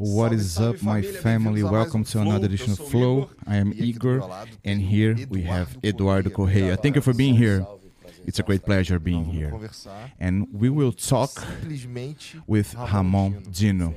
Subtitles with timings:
[0.00, 1.62] What is up, my family?
[1.62, 3.28] Welcome to another edition of Flow.
[3.46, 4.26] I am Igor,
[4.64, 6.78] and here we have Eduardo Correia.
[6.78, 7.66] Thank you for being here.
[8.24, 9.52] It's a great pleasure being here.
[10.18, 11.32] And we will talk
[12.46, 13.92] with Ramon Dino,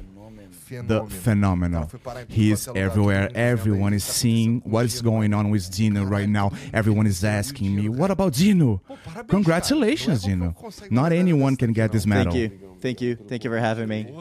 [0.70, 1.90] the phenomenal.
[2.28, 3.30] He is everywhere.
[3.34, 6.52] Everyone is seeing what is going on with Dino right now.
[6.74, 8.82] Everyone is asking me, what about Dino?
[9.30, 10.54] Congratulations, Dino.
[10.90, 12.34] Not anyone can get this medal.
[12.34, 12.76] Thank you.
[12.82, 13.16] Thank you.
[13.16, 14.14] Thank you for having me.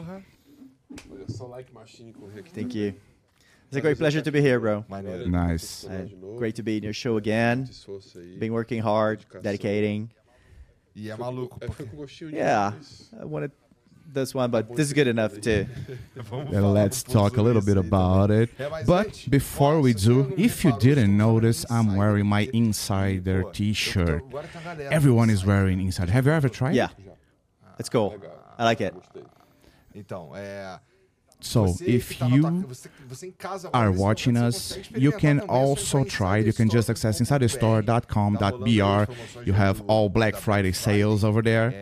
[2.53, 2.93] Thank you.
[3.67, 4.85] It's a great pleasure to be here, bro.
[5.27, 5.85] Nice.
[5.85, 6.05] Uh,
[6.37, 7.67] great to be in your show again.
[8.39, 10.11] Been working hard, dedicating.
[10.95, 12.31] Maluco.
[12.31, 12.73] Yeah,
[13.19, 13.51] I wanted
[14.13, 15.65] this one, but this is good enough too.
[16.51, 18.49] Then let's talk a little bit about it.
[18.85, 24.21] But before we do, if you didn't notice, I'm wearing my Insider t-shirt.
[24.91, 26.11] Everyone is wearing Insider.
[26.11, 26.75] Have you ever tried?
[26.75, 26.89] Yeah,
[27.79, 28.15] it's cool.
[28.59, 28.93] I like it.
[29.95, 30.79] Então, é.
[31.43, 35.11] So if que tá na you tua- você, você em casa are watching us, you
[35.11, 36.39] can também, é só also try.
[36.45, 39.11] You can just access insiderstore.com.br.
[39.45, 41.73] You have all Black Friday sales over there.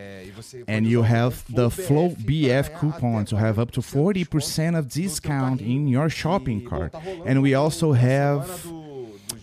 [0.66, 5.86] And you have the Flow BF coupon to have up to 40% of discount in
[5.86, 6.92] your shopping cart.
[7.26, 8.81] And we also have semana do- dos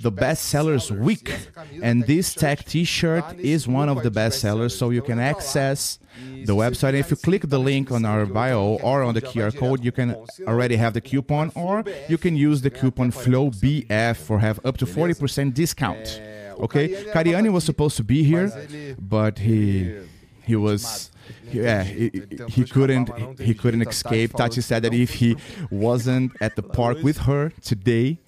[0.02, 0.92] the bestsellers best-sellers.
[0.92, 1.34] week.
[1.82, 6.00] And this tech t-shirt is one of the aí de bestsellers, so you can access
[6.46, 6.94] the website.
[6.94, 10.16] if you click the link on our bio or on the QR code, you can
[10.48, 14.86] already have the coupon, or you can use the coupon FLOWBF for have up to
[14.86, 16.22] 40% discount.
[16.60, 18.52] Okay, Cariani was supposed to be here,
[19.00, 19.96] but he
[20.44, 21.12] he was
[21.52, 22.12] yeah he,
[22.48, 23.08] he couldn't
[23.40, 24.34] he couldn't escape.
[24.34, 25.38] Tati said that if he
[25.70, 28.20] wasn't at the park with her today,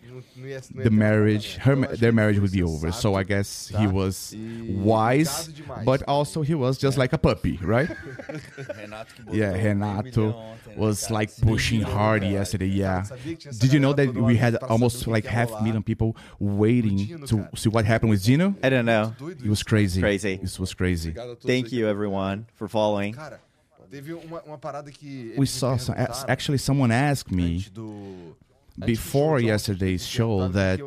[0.42, 2.52] não- não ia- não ia the marriage her Eu ma- acho their marriage ele would
[2.58, 2.92] be over.
[2.94, 4.34] So I guess he was
[4.84, 5.50] wise,
[5.86, 7.90] but also he was just like a puppy, right?
[8.76, 12.68] Renato que botou Yeah, meio Renato milhão ontem, né, was like pushing hard yesterday.
[12.70, 13.04] Yeah.
[13.04, 15.28] Sabia que tinha essa Did you know that we had almost saber o que like
[15.28, 18.56] half million people waiting to see what happened with Dino?
[18.64, 19.14] I don't know.
[19.44, 20.00] It was crazy.
[20.02, 20.38] Crazy.
[20.38, 21.10] This was crazy.
[21.12, 23.14] Obrigado a todos Thank you, everyone, for following.
[23.14, 23.40] Cara,
[23.90, 25.34] teve uma, uma parada que.
[25.36, 25.98] eles We saw some,
[26.28, 27.66] actually someone asked me
[28.86, 30.80] before yesterday's show that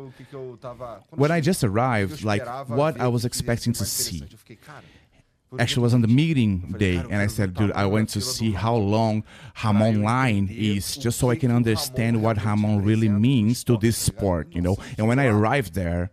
[1.11, 4.23] when I just arrived, like what I was expecting to see.
[5.57, 8.75] Actually, was on the meeting day, and I said, dude, I went to see how
[8.75, 9.23] long
[9.63, 14.47] Ramon line is, just so I can understand what Ramon really means to this sport,
[14.51, 14.75] you know.
[14.97, 16.11] And when I arrived there,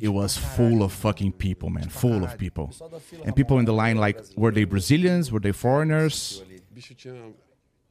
[0.00, 2.72] it was full of fucking people, man, full of people.
[3.24, 5.32] And people in the line, like, were they Brazilians?
[5.32, 6.42] Were they foreigners?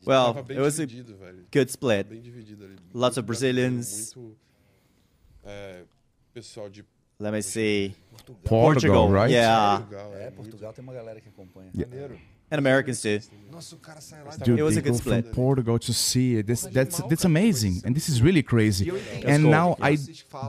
[0.05, 0.87] Well, it was a
[1.51, 2.07] good split.
[2.93, 3.05] Bem dividido ali.
[3.05, 4.15] Lots of Brazilians.
[4.15, 4.37] Muito.
[5.43, 5.83] É,
[6.33, 6.85] pessoal de
[7.19, 7.95] Let me see.
[8.09, 9.31] Portugal, Portugal, right?
[9.31, 9.77] yeah.
[9.77, 10.11] Portugal.
[12.51, 12.59] É, muito- Portugal tem uma galera que acompanha.
[12.59, 12.59] Maneiro.
[12.59, 13.29] And Americans too.
[13.51, 15.35] Nossa, o cara sai lá Dude, It was they a good go from split.
[15.35, 16.47] Portugal to see it.
[16.47, 18.89] This, that's that's amazing, and this is really crazy.
[19.25, 19.97] And now I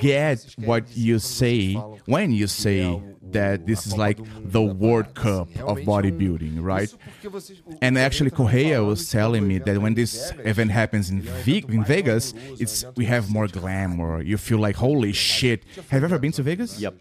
[0.00, 1.74] get what you say
[2.06, 3.00] when you say
[3.32, 6.84] that this is like the World Cup of bodybuilding, right?
[6.88, 10.70] Isso porque vocês- o- And actually, Gabriel Correa was telling me that when this event
[10.70, 13.48] happens in, ele é um Ve- in Vegas, it's é um evento we have more
[13.48, 14.22] glamour.
[14.24, 15.64] You feel like holy shit.
[15.90, 16.78] Have you ever been to Vegas?
[16.80, 16.94] Yep.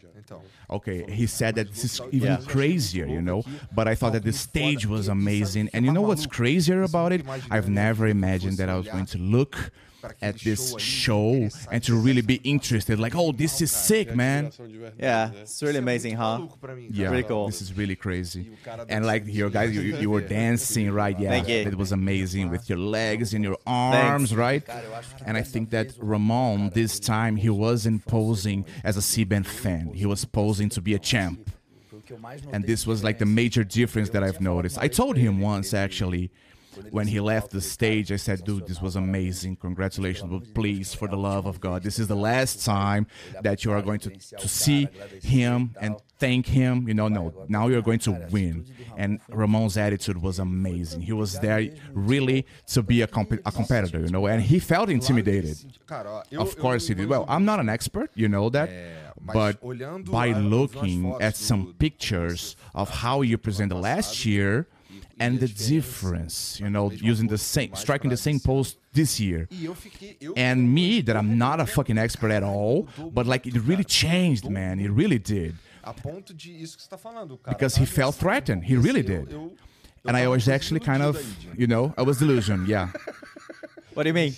[0.71, 2.37] Okay, he said that this is even Yeah.
[2.47, 3.43] crazier, you know.
[3.75, 7.25] But I thought that the stage was amazing, and you know what's crazier about it?
[7.49, 9.71] I've never imagined that I was going to look
[10.21, 12.99] at this show and to really be interested.
[12.99, 14.45] Like, oh, this is sick, man.
[14.47, 16.39] Inspiração de verdade, Yeah, it's really amazing, huh?
[16.39, 16.99] maluco pra mim, cara.
[17.01, 17.47] Yeah, Pretty cool.
[17.47, 18.49] this is really crazy.
[18.51, 21.17] O cara And like dançando your guys, you, you you were dancing, right?
[21.19, 21.57] Yeah, Thank you.
[21.67, 24.63] it was amazing with your legs and your arms, right?
[25.25, 29.91] And I think that Ramon this time he wasn't posing as a CBum fan.
[29.93, 31.49] He was posing to be a champ.
[31.89, 34.77] Foi o que eu mais And this was like the major difference that I've noticed.
[34.77, 36.31] I told him once actually
[36.91, 39.57] when he left the stage, I said, dude, this was amazing.
[39.57, 40.29] Congratulations.
[40.31, 43.07] But please, for the love of God, this is the last time
[43.41, 44.87] that you are going to, to see
[45.21, 46.87] him and thank him.
[46.87, 48.65] You know, no, now you're going to win.
[48.97, 51.01] And Ramon's attitude was amazing.
[51.01, 54.89] He was there really to be a, comp- a competitor, you know, and he felt
[54.89, 55.57] intimidated.
[56.37, 57.07] Of course he did.
[57.07, 58.69] Well, I'm not an expert, you know that.
[59.23, 59.61] But
[60.05, 64.67] by looking at some pictures of how you presented last year
[65.21, 69.47] and the difference, you know, using the same, striking the same pose this year.
[69.51, 70.17] Eu fiquei.
[70.19, 73.83] Eu, And me, that I'm not a fucking expert at all, but like it really
[73.85, 74.79] changed, man.
[74.79, 75.55] It really did.
[75.83, 77.55] a ponto de isso que você tá falando, cara.
[77.55, 78.63] Because he felt threatened.
[78.63, 79.31] He really did.
[79.31, 79.51] eu- eu
[80.05, 81.17] And I was actually kind of,
[81.55, 82.89] you know, I was delusioned, yeah.
[83.93, 84.33] What do you mean?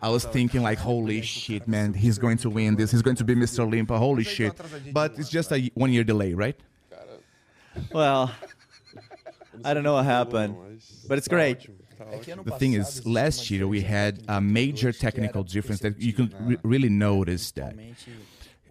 [0.00, 2.92] I was thinking like, holy shit, man, he's going to win this.
[2.92, 3.60] He's going to be Mr.
[3.64, 3.98] Olympia.
[3.98, 4.52] Holy shit!
[4.92, 6.56] But it's just a one year delay, right?
[7.92, 8.30] Well,
[9.64, 10.56] I don't know what happened,
[11.08, 11.58] but it's great.
[12.44, 16.58] The thing is, last year we had a major technical difference that you can re-
[16.62, 17.74] really notice that,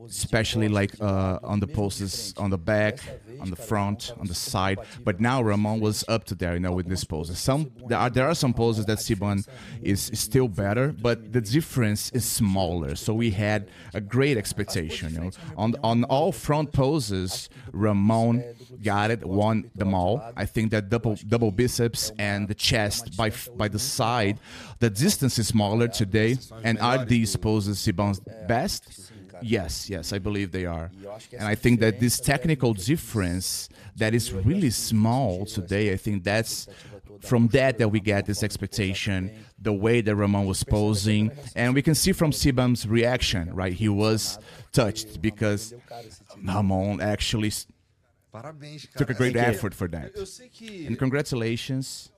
[0.05, 2.99] especially like uh, on the poses on the back,
[3.39, 4.79] on the front, on the side.
[5.03, 7.39] But now Ramon was up to there, you know, with this poses.
[7.39, 9.47] Some there are there are some poses that CBum
[9.81, 12.95] is still better, but the difference is smaller.
[12.95, 15.13] So we had a great expectation.
[15.13, 18.43] You know, on on all front poses, Ramon
[18.83, 20.21] got it, won them all.
[20.35, 24.39] I think that double double biceps and the chest by by the side,
[24.79, 26.37] the distance is smaller today.
[26.63, 29.06] And are these poses CBum's best?
[29.41, 30.91] Yes, yes, I believe they are.
[31.33, 36.67] And I think that this technical difference that is really small today, I think that's
[37.21, 41.81] from that that we get this expectation, the way that Ramon was posing, and we
[41.81, 43.73] can see from CBum's reaction, right?
[43.73, 44.39] He was
[44.71, 45.73] touched because
[46.43, 47.51] Ramon actually
[48.95, 50.15] took a great effort for that.
[50.15, 52.11] Eu sei que And congratulations.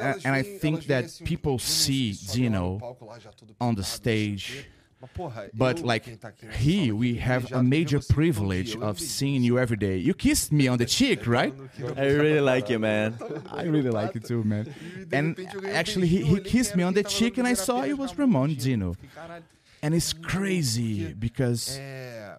[0.00, 3.30] And, and I think that people um see sobe lá no Dino palco lá já
[3.30, 4.66] todo on the pintado, stage.
[5.04, 9.00] Mas, porra, But like quem tá aqui nessa he, we have a major privilege of
[9.00, 9.98] seeing you every day.
[9.98, 11.54] You kissed me on the cheek, right?
[11.96, 13.14] I really like you, man.
[13.52, 14.66] I really like you too, man.
[15.12, 17.54] And repente eu ganhei um actually, he, he kissed me on the cheek, and I
[17.54, 18.54] saw it was ficava Ramon.
[18.54, 18.96] Dino.
[19.82, 22.38] And it's crazy because é,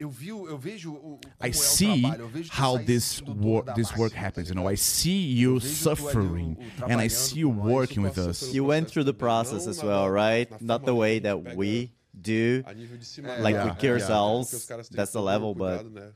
[0.00, 2.78] eu vi, eu vejo o, o- como I é o see trabalho, eu vejo how
[2.78, 4.48] this do work this work happens.
[4.48, 6.56] You know, I see you Eu vejo tu ali, o- suffering,
[6.88, 8.52] and I see you working with us.
[8.54, 10.48] You went through the process as well, right?
[10.60, 12.62] Not the way that we do.
[12.66, 14.50] a nível de cima, Like Yeah, we kill ourselves.
[14.50, 16.12] porque os caras têm That's the level, but cuidado, né?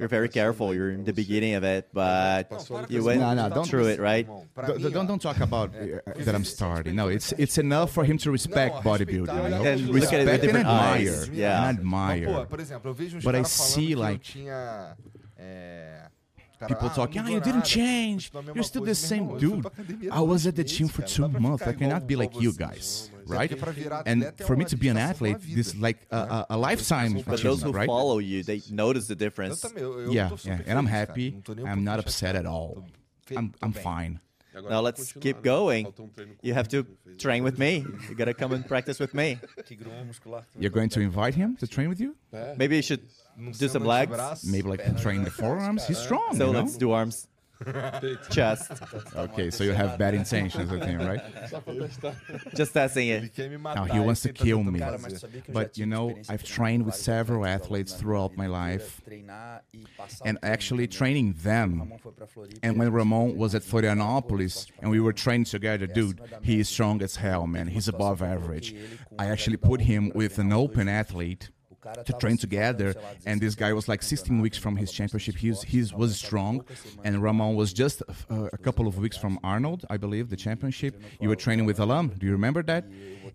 [0.00, 0.74] You're very careful.
[0.74, 4.00] You're in the beginning of it, but Passou you went No, no, don't- through it,
[4.00, 4.26] right?
[4.26, 4.46] Irmão,
[4.80, 6.96] Don't, don't, don't talk about uh, that I'm starting.
[6.96, 9.28] No, it's it's enough for him to respect Não, bodybuilding.
[9.28, 9.64] respeitar, You know?
[9.70, 11.12] and look at it with Respect and different admire.
[11.12, 11.28] eyes.
[11.32, 11.68] Yeah.
[11.68, 12.46] And admire.
[12.48, 14.96] por exemplo, eu vejo uns But I see, like, tinha...
[15.36, 16.06] É,
[16.58, 18.30] cara, People ah, talking, não ah, you didn't change.
[18.30, 20.06] continua a mesma You're still the same Meu irmão, eu fui dude.
[20.08, 21.66] I was at the gym for two não dá pra months.
[21.66, 23.50] I cannot be like you guys, Até right?
[23.50, 26.46] porque pra virar And for me to be an athlete, this is like a, a,
[26.50, 27.86] a lifetime But But those who right?
[27.86, 29.60] follow you, they notice the difference.
[29.60, 31.32] também, eu, eu Yeah, yeah, and I'm happy.
[31.32, 32.84] Não tô nem um I'm not upset at all.
[33.30, 34.20] I'm I'm fine.
[34.52, 35.84] Now let's keep going.
[35.84, 36.84] Faltou um treino You have to
[37.18, 37.84] train with me.
[38.08, 39.38] You gotta come and practice with me.
[39.64, 40.44] Que grupo muscular.
[40.58, 42.16] You're going to invite him to train with you?
[42.56, 43.02] Maybe you should
[43.58, 44.44] do some legs.
[44.44, 45.86] Maybe like train the forearms.
[45.86, 46.36] He's strong.
[46.36, 46.60] So you know?
[46.60, 47.28] let's do arms,
[48.30, 48.70] chest.
[49.16, 51.20] Okay, so you have bad intentions with him, right?
[51.50, 52.14] Só pra testar.
[52.54, 53.34] Just testing Ele it.
[53.34, 53.86] quer me matar.
[53.86, 54.78] Now he wants to kill me.
[54.78, 55.02] Cara, fazer.
[55.02, 58.36] mas tu sabia que eu já But you know, I've trained with several athletes throughout
[58.36, 59.60] my life, treinar
[59.96, 61.80] passar and actually training them.
[61.80, 65.22] Ramon foi pra Floripa, And when Ramon was at treino Florianopolis and we were caramba.
[65.22, 67.68] training together, dude, he is strong as hell, man.
[67.68, 68.74] He's above average.
[69.18, 71.59] I actually put him with an open athlete O cara
[72.04, 74.92] to train together, faltando, sei lá, and this guy was like 16 weeks from his
[74.92, 75.36] championship.
[75.36, 76.64] He was, he was strong,
[77.04, 81.00] and Ramon was just uh, a couple of weeks from Arnold, I believe, the championship.
[81.20, 82.08] You were training with Alam.
[82.18, 82.84] Do you remember that?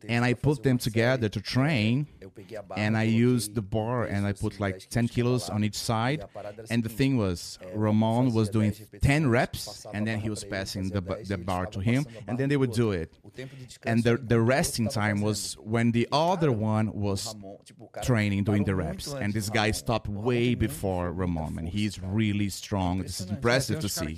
[0.08, 3.62] And I put them together to train, Eu peguei a barra, and I used the
[3.62, 6.25] bar and I put like 10 kilos on each side.
[6.70, 11.02] And the thing was, Ramon was doing 10 reps, and then he was passing the,
[11.28, 13.14] the bar to him, and then they would do it.
[13.25, 17.34] O tempo de descanso And the, the resting time was when the other one was
[17.34, 19.14] Ramon, tipo, o cara training, doing the reps.
[19.14, 23.02] And this guy stopped way before Ramon, and força, he's really strong.
[23.02, 24.18] This is impressive to see.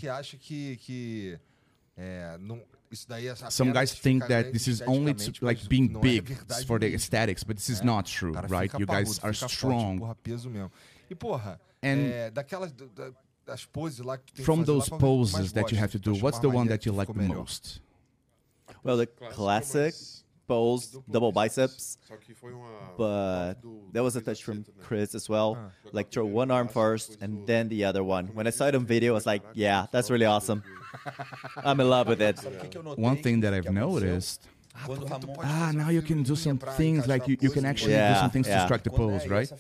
[1.98, 2.62] Que acham que, que é, não,
[2.92, 6.04] isso daí é Some guys think that this is only to, like being não é
[6.04, 6.36] big
[6.66, 6.96] for the mesmo.
[6.96, 8.72] aesthetics, but this is not true, cara right?
[8.72, 10.00] fica You guys are fica forte, strong.
[10.00, 10.72] porra, peso mesmo.
[11.10, 13.12] E porra, And daquelas da- da-
[13.46, 15.32] das poses lá que tu tem From fazer those pra ver o que tu mais
[15.42, 17.82] poses that you have to do, what's the one that you like the most?
[18.84, 19.96] Well, the classic
[20.48, 21.98] mas double bíceps.
[21.98, 21.98] biceps.
[22.08, 23.58] Só que foi uma But
[23.94, 25.58] that was a touch from Chris as well.
[25.58, 25.72] Ah.
[25.92, 28.28] Like throw one arm first and then the other one.
[28.34, 30.64] When I saw it on video, I was like, yeah, that's really awesome.
[31.64, 32.38] I'm in love with it.
[32.40, 34.48] Sabe o que que eu notei One thing that I've noticed.
[34.80, 37.08] Ah, Quando o porque tu Ramon- pode Ah, um now you can do some things
[37.08, 39.28] like you, you um can no actually do some things to strike the Quando pose,
[39.28, 39.52] right?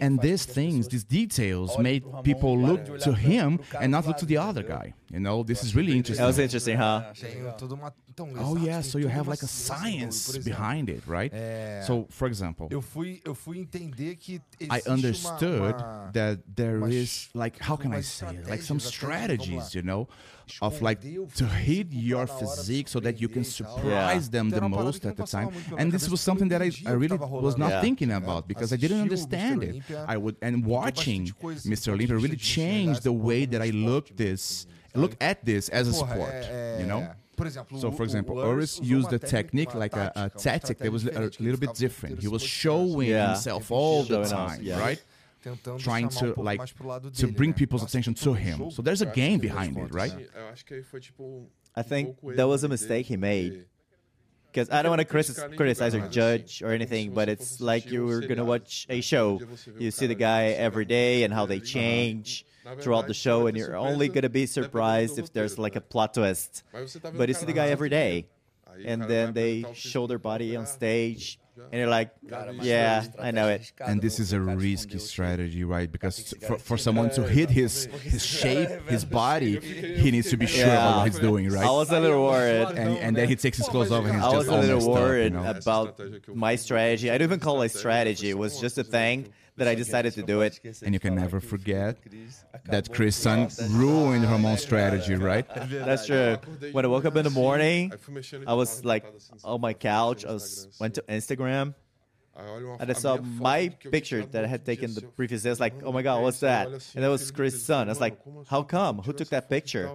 [0.00, 3.12] And these com que as things, these details, made people look parem de olhar to
[3.12, 4.94] him and not look to the other guy.
[5.10, 6.22] You know, this is really interesting.
[6.22, 6.74] That was interesting.
[6.74, 7.12] interesting, huh?
[7.14, 10.26] Tem toda uma, então, Oh yeah, so you have like a science bagulho.
[10.26, 11.32] Por exemplo, behind it, right?
[11.84, 15.74] So, for example, eu fui eu fui entender que I understood
[16.12, 18.48] that there is like how can I say it?
[18.48, 20.06] like some estratégias até, vamos strategies, you know,
[20.60, 21.00] of like
[21.36, 24.10] to hit your pra na hora physique so that you can surpreender tal.
[24.10, 25.48] surprise them the era uma parada most at the time.
[25.78, 27.80] And this was something that I, não entendia I o que really was not Yeah.
[27.82, 29.12] thinking about because I didn't assistir o Mr.
[29.12, 29.82] understand it.
[30.08, 31.32] I would and watching
[31.66, 31.86] Mr.
[31.86, 35.68] do Olympia really vista changed the way that I esporte look this look at this
[35.70, 36.32] as a sport,
[36.80, 37.00] you know.
[37.02, 40.76] é, Por exemplo, So, for example, Urs Urs used a technique like a, a tactic
[40.78, 42.22] that was a little bit diferente, que ele different.
[42.22, 43.32] He was showing Yeah.
[43.32, 44.18] himself all the
[45.78, 46.60] trying to like
[47.14, 48.70] to bring people's attention to him.
[48.70, 50.28] So there's a game behind it, right?
[51.76, 53.66] I think that was a mistake he made.
[54.52, 55.04] because I don't want to
[55.56, 59.40] criticize or judge or anything, but it's like you're gonna watch a show.
[59.78, 62.44] You see the guy every day and how they change
[62.80, 66.62] throughout the show, and you're only gonna be surprised if there's like a plot twist.
[66.72, 68.26] But you see the guy every day,
[68.84, 71.38] and then they show their body on stage,
[71.70, 72.10] and you're like,
[72.62, 73.72] yeah, I know it.
[73.80, 75.90] And this is a risky strategy, right?
[75.90, 79.60] Because for, for someone to hit his his shape, his body,
[80.00, 80.88] he needs to be sure yeah.
[80.88, 81.66] about what he's doing, right?
[81.66, 84.22] I was a little worried, and, and then he takes his clothes off, and he's
[84.24, 84.48] I just.
[84.48, 85.58] I was a little worried up, you know?
[85.58, 86.00] about
[86.34, 87.10] my strategy.
[87.10, 88.30] I don't even call it a strategy.
[88.30, 90.58] It was just a thing that I decided to do it.
[90.82, 91.98] And you can never forget
[92.64, 95.46] that Chris Sun ruined her own strategy, right?
[95.54, 96.38] That's true.
[96.72, 97.92] When I woke up in the morning,
[98.46, 99.04] I was like
[99.44, 100.24] on my couch.
[100.24, 101.74] I was, went to Instagram.
[102.80, 105.50] And I saw my picture that I had taken the previous day.
[105.50, 106.68] I was like, oh my God, what's that?
[106.94, 107.88] And that was Chris' son.
[107.88, 109.02] I was like, how come?
[109.02, 109.90] Who took that picture?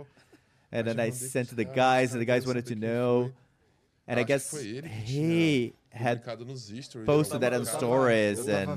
[0.71, 3.31] And then I sent to the guys, and the guys wanted to know.
[4.07, 6.23] And I guess he had
[7.05, 8.69] posted that on stories and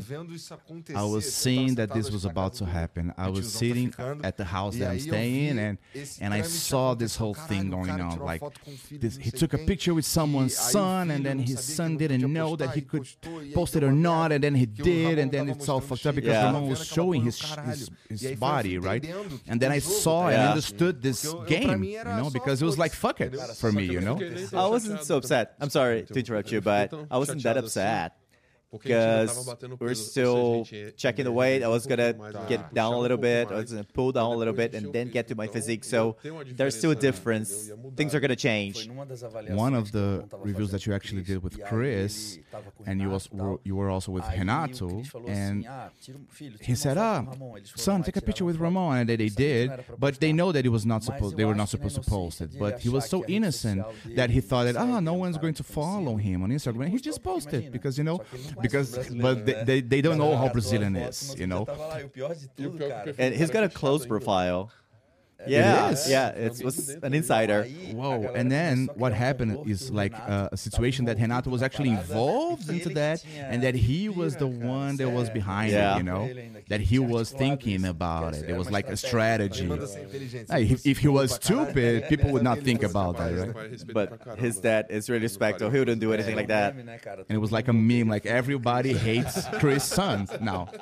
[0.95, 3.13] I was seeing that this was about to happen.
[3.17, 5.79] I was sitting at the house that I'm staying in and
[6.21, 8.19] and I saw this whole thing going on.
[8.21, 8.43] Like
[8.91, 12.71] this, he took a picture with someone's son and then his son didn't know that
[12.75, 13.09] he could
[13.53, 16.31] post it or not and then he did and then it's all fucked up because
[16.31, 16.47] yeah.
[16.47, 19.05] Ramon was showing his, his, his body, right?
[19.49, 23.21] And then I saw and understood this game, you know, because it was like fuck
[23.21, 24.21] it for me, you know.
[24.55, 25.55] I wasn't so upset.
[25.61, 28.18] I'm sorry to interrupt you, but I wasn't that upset
[28.73, 31.63] because we're still checking the weight.
[31.63, 32.15] I was gonna
[32.49, 35.11] get down a little bit, I was gonna pull down a little bit, and then
[35.11, 35.85] get to my physique.
[35.85, 36.17] So
[36.57, 37.71] there's still a difference.
[37.97, 38.89] Things are gonna change.
[38.89, 42.39] One of the reviews that you actually did with Chris,
[42.87, 43.29] and you was
[43.65, 45.67] you were also with Renato, and
[46.61, 47.25] he said, "Ah,
[47.75, 50.85] son, take a picture with Ramon," and they did, but they know that it was
[50.85, 51.37] not supposed.
[51.37, 53.83] They were not supposed to post it, but he was so innocent
[54.15, 56.85] that he thought that ah, no one's going to follow him on Instagram.
[56.85, 58.21] And he just posted because you know
[58.61, 61.67] because but they, they, they don't know how Brazilian is, you know.
[63.19, 64.71] And he's got a close profile.
[65.47, 67.63] Yeah, yeah, it was an insider.
[67.93, 68.33] Whoa!
[68.35, 72.89] And then what happened is like uh, a situation that Renato was actually involved into
[72.91, 75.95] that, and that he was the one that was behind yeah.
[75.95, 75.99] it.
[75.99, 76.29] You know,
[76.69, 78.51] that he was thinking about it.
[78.51, 79.71] It was like a strategy.
[79.71, 83.85] If, if he was stupid, people would not think about that, right?
[83.93, 85.71] But his dad is really respectful.
[85.71, 86.75] He wouldn't do anything like that.
[86.75, 88.09] And it was like a meme.
[88.09, 90.69] Like everybody hates Chris' son now.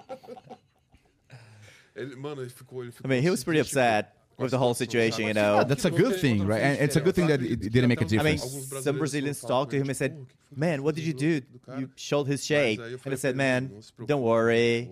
[1.99, 5.59] I mean, he was pretty upset with the whole situation, you know.
[5.59, 6.63] Yeah, that's a good thing, right?
[6.63, 8.43] And it's a good thing that it didn't make a difference.
[8.43, 11.41] I mean, some Brazilians talked to him and said, "Man, what did you do?
[11.79, 14.91] You showed his shake." And I said, "Man, don't worry.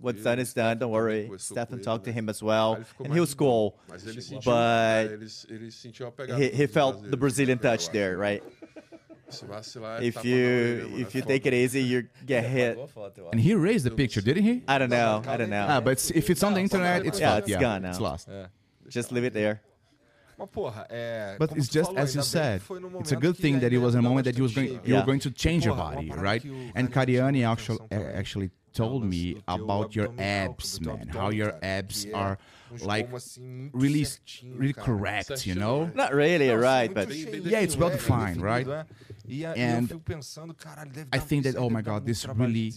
[0.00, 0.78] What's done is done.
[0.78, 3.78] Don't worry." Stefan talked to him as well, and he was cool,
[4.44, 5.08] but
[6.36, 8.42] he, he felt the Brazilian touch there, right?
[10.02, 12.78] if you if you take it easy, you get hit.
[13.32, 14.62] And he raised the picture, didn't he?
[14.68, 15.22] I don't know.
[15.26, 15.66] I don't know.
[15.68, 17.90] Ah, but if it's on the internet, it's yeah, it's yeah, gone now.
[17.90, 18.28] It's lost.
[18.30, 18.46] Yeah.
[18.92, 19.62] Just leave it there.
[21.38, 22.62] But it's just as you said,
[23.00, 25.02] it's a good thing that it was a moment that you was going you were
[25.02, 26.42] going to change your body, right?
[26.74, 31.08] And Cariani eh, actually actually told me about your abs, man.
[31.08, 32.38] How your abs are
[32.80, 33.08] like
[33.72, 34.06] really,
[34.56, 35.90] really correct, you know?
[35.94, 36.92] Not really, right?
[36.92, 38.66] But yeah, it's well defined, right?
[38.66, 39.84] And
[41.12, 42.72] I think that oh my god, this really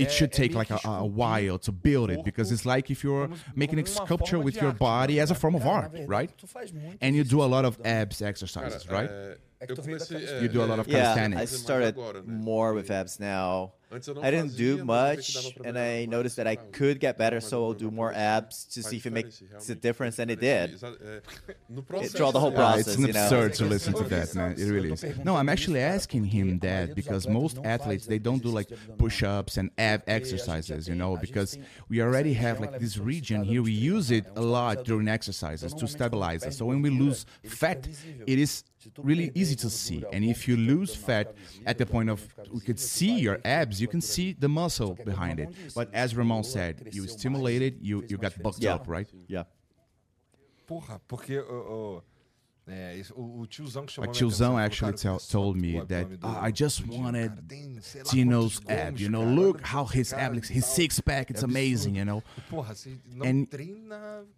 [0.00, 3.28] it should take like a, a while to build it because it's like if you're
[3.54, 6.30] making a sculpture with your body as a form of art, right?
[7.00, 9.10] And you do a lot of abs exercises, right?
[10.42, 11.36] you do a lot of calisthenics.
[11.36, 11.94] Yeah, I started
[12.26, 13.72] more with abs now.
[13.92, 17.90] I didn't do much, and I noticed that I could get better, so I'll do
[17.90, 20.74] more abs to see if it makes a difference, and it did.
[20.74, 23.22] It, throughout the whole process, yeah, it's an you know?
[23.22, 24.52] absurd to listen to that, man.
[24.52, 25.04] It really is.
[25.24, 29.70] No, I'm actually asking him that because most athletes they don't do like push-ups and
[29.78, 33.62] ab exercises, you know, because we already have like this region here.
[33.62, 36.58] We use it a lot during exercises to stabilize us.
[36.58, 37.88] So when we lose fat,
[38.26, 38.62] it is
[38.98, 40.04] really easy to see.
[40.12, 41.34] And if you lose fat
[41.66, 45.38] at the point of we could see your abs you can see the muscle behind
[45.40, 45.48] it.
[45.74, 48.74] But as Ramon said, you stimulate it, you you got bucked Yeah.
[48.76, 49.08] up, right?
[49.28, 49.44] Yeah.
[50.66, 51.42] Porra, porque o,
[51.98, 52.02] o,
[52.68, 56.18] é, isso- o, o tiozão que chamou A tiozão actually tell, told me that do-
[56.24, 59.84] "Ah, I just wanted cara, tem sei lá Dino's quantos ab, you know, look how
[59.84, 62.22] his caras ab, his six pack, it's amazing, you know.
[62.48, 63.46] Porra, você não And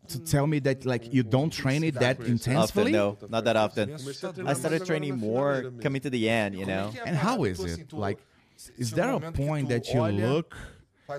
[0.08, 2.92] To tell me that like you don't train it that Often, intensely.
[2.92, 3.88] no, not that often.
[3.90, 6.90] Comecei a I treinar started training more coming to the end, you know.
[6.92, 8.00] que é a And how parada, is tipo it?
[8.00, 8.26] Like, se-
[8.76, 10.56] is there a point that you look?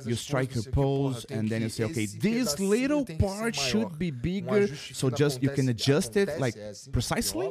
[0.06, 4.68] you strike your pose and then you say, okay, this little part should be bigger,
[4.76, 6.56] so just you can adjust it like
[6.92, 7.48] precisely.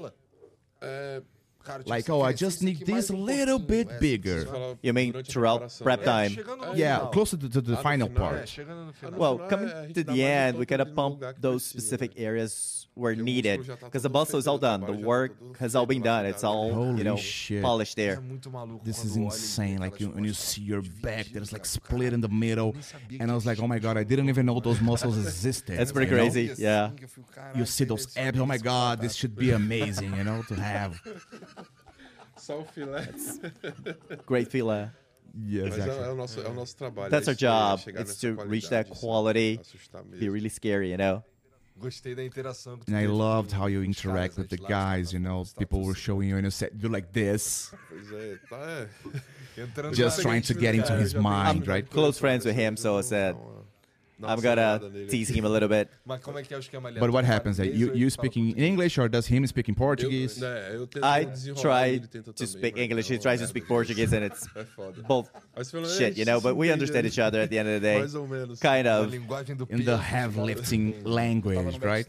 [0.81, 1.23] É,
[1.63, 4.47] cara, tipo, Like, oh, I just need this um little bit bigger.
[4.83, 6.37] You mean durante a throughout prep time?
[6.75, 8.49] Yeah, closer to, to the final final, part.
[8.49, 9.19] chegando no final.
[9.19, 12.19] Well, coming é, a gente to the um end, we toque gotta pump those specific
[12.19, 14.81] areas where Porque o needed, músculo já tá because the todo muscle is all done.
[14.81, 16.27] The trabalho já tá work has all been done.
[16.27, 17.63] It's all, Holy you know, shit.
[17.63, 18.21] polished there.
[18.85, 19.79] This is insane.
[19.79, 22.83] Like you, when you see your back, there's like split in the middle, Eu nem
[22.83, 25.79] sabia and I was like, oh my god, I didn't even know those muscles existed.
[25.79, 26.25] That's pretty you know?
[26.25, 26.53] crazy.
[26.59, 26.91] yeah.
[26.95, 28.39] que eu fico, You see those abs.
[28.39, 31.01] Oh my god, this should be amazing, you know, to have.
[32.37, 33.07] Só o filé.
[34.27, 34.93] Great feeler.
[35.35, 36.05] Yeah, exactly.
[36.05, 37.11] é o nosso, é o nosso trabalho.
[37.11, 38.01] That's our isso aí, é job.
[38.01, 39.61] It's to reach that quality,
[40.19, 41.23] Be really scary, you know.
[41.77, 44.95] Gostei da interação que And I loved com how you interact with the antes lá,
[44.95, 45.45] guys, you know.
[45.59, 48.89] People were showing you, and you said, do like this, Pois é, tá, é.
[49.63, 51.89] entrando just trying to get into his mind, right?
[51.89, 53.37] Close friends with him, so I said,
[54.25, 55.89] I'm gonna tease him a little bit.
[56.05, 56.99] Mas como é que é o esquema ali?
[57.01, 57.57] But what happens?
[57.57, 58.65] That you you speaking in?
[58.65, 60.41] English or does him speaking Portuguese?
[60.41, 61.25] Eu, né, eu tento I
[61.55, 62.01] try
[62.33, 63.13] to speak English.
[63.13, 64.67] He tries to speak Portuguese, and it's É
[65.07, 65.31] both
[65.97, 66.41] shit, you know.
[66.41, 67.99] But we understand each other at the end of the day.
[67.99, 68.61] Mais ou menos.
[68.61, 69.13] Kind of.
[69.13, 70.47] In the peso, heavy cara.
[70.47, 72.07] lifting language, right?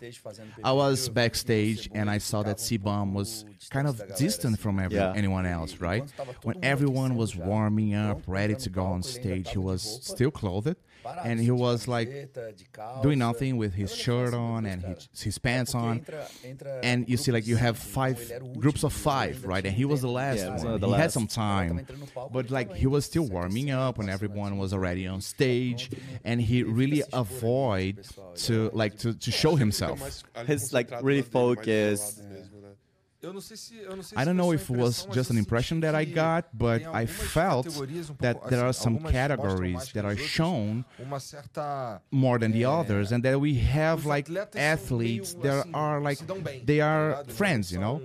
[0.64, 4.98] I was backstage and I saw that ficava CBum was kind of distant from every,
[4.98, 5.14] Yeah.
[5.16, 6.04] anyone else, right?
[6.04, 9.44] quando tava todo When everyone was warming up, ready to go on palco, ele ainda
[9.44, 10.78] stage, he was still clothed parado,
[11.26, 13.02] and he was like camiseta, de calça.
[13.02, 16.00] doing nothing with his Eu olhei falei shirt on and his, his pants on.
[16.00, 18.94] entra- entra And you see, like, you have five então ele era o groups of
[18.94, 19.66] five, right?
[19.66, 20.66] And he was the last Yeah, one.
[20.66, 21.80] one the He had some time.
[21.80, 25.22] entrando no palco, But like he was still warming up and everyone was already on
[25.22, 25.90] stage
[26.24, 30.00] and he really fica avoid pro pessoal, ele to like to, to show himself.
[30.48, 32.22] His, like, really focused.
[34.18, 37.68] I don't know if it was just an impression that I got, but I felt
[37.68, 37.88] um
[38.20, 40.84] that there are some categories that are shown
[42.12, 46.18] more than the eh, others, and that we have like athletes meio, that are like
[46.18, 48.02] se dão bem, they are friends, you know.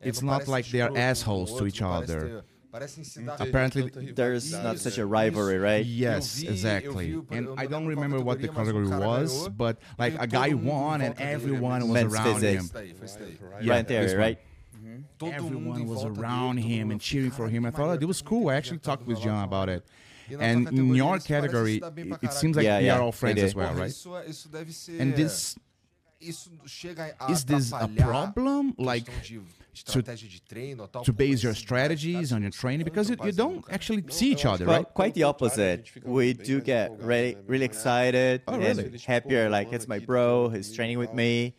[0.00, 2.20] Eh, it's not like they are escroto um com o assholes to each other.
[2.20, 5.84] ter- parecem se dar Apparently, There's not such a rivalry, right?
[5.84, 7.06] Yes, Eu vi- eu exactly.
[7.06, 10.16] vi o- eu And I don't remember what the categoria, mas category was, but like
[10.20, 12.60] a guy todo mundo em won and everyone was Men's around physique.
[12.60, 12.68] him.
[12.68, 13.38] Right, daí, foi isso daí.
[13.64, 14.38] Yeah, Ryan Terry, right?
[14.78, 15.02] Mm-hmm.
[15.18, 17.66] Todo mundo Everyone was around him and cheering for him.
[17.66, 18.48] I thought it was cool.
[18.48, 19.84] I actually talked with John about it.
[20.30, 22.78] Na tua And in your category, se dar bem pra it, it seems like Yeah,
[22.78, 23.90] we yeah, are all friends as well, right?
[23.90, 25.00] Isso, é- isso deve ser.
[25.00, 25.56] And this
[26.20, 28.74] isso chega is this a problem?
[28.76, 29.40] Like questão de
[29.72, 33.32] estratégia de treino, ou tal, to base your strategies on your training because you, you
[33.32, 34.86] don't actually see each other, right?
[34.94, 35.90] quite the opposite.
[36.04, 39.48] We do get really, really excited Oh, and happier.
[39.48, 40.48] Like it's my bro.
[40.48, 41.54] He's training with me,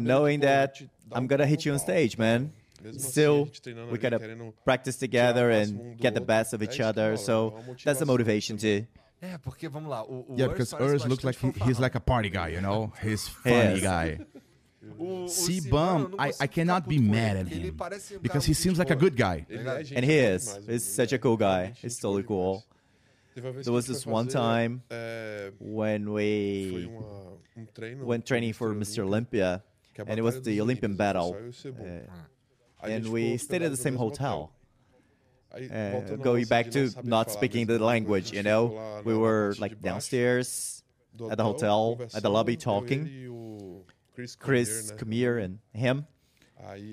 [0.00, 0.80] knowing that
[1.12, 2.52] I'm gonna hit you on stage, man.
[2.96, 3.48] Still,
[3.90, 4.18] we gotta
[4.64, 7.16] practice together and get the best of each other.
[7.16, 8.86] So that's the motivation too.
[9.22, 11.94] É, porque vamos lá, o, o Yeah, because parece Urs looks like he, he's like
[11.94, 12.90] a party guy, you know?
[13.02, 13.82] He's funny Yes.
[13.82, 14.18] guy.
[14.98, 18.46] O- o C Simão, eu Bum, I, I cannot be mad at him um because
[18.46, 19.44] he seems like a good guy.
[19.94, 20.58] And he is.
[20.66, 21.74] He's such a cool guy.
[21.82, 22.64] He's totally cool.
[23.34, 24.82] There was this one time
[25.58, 26.88] when we
[28.00, 29.04] went training for Mr.
[29.04, 29.62] Olympia,
[29.98, 31.36] and it was the Olympian battle.
[31.66, 34.52] Uh, and we stayed at the same hotel.
[35.52, 40.82] Uh, going back to not speaking the language, you know, we were like downstairs
[41.30, 43.02] at the hotel, at the lobby talking.
[44.38, 46.06] Chris, Kamir, and him,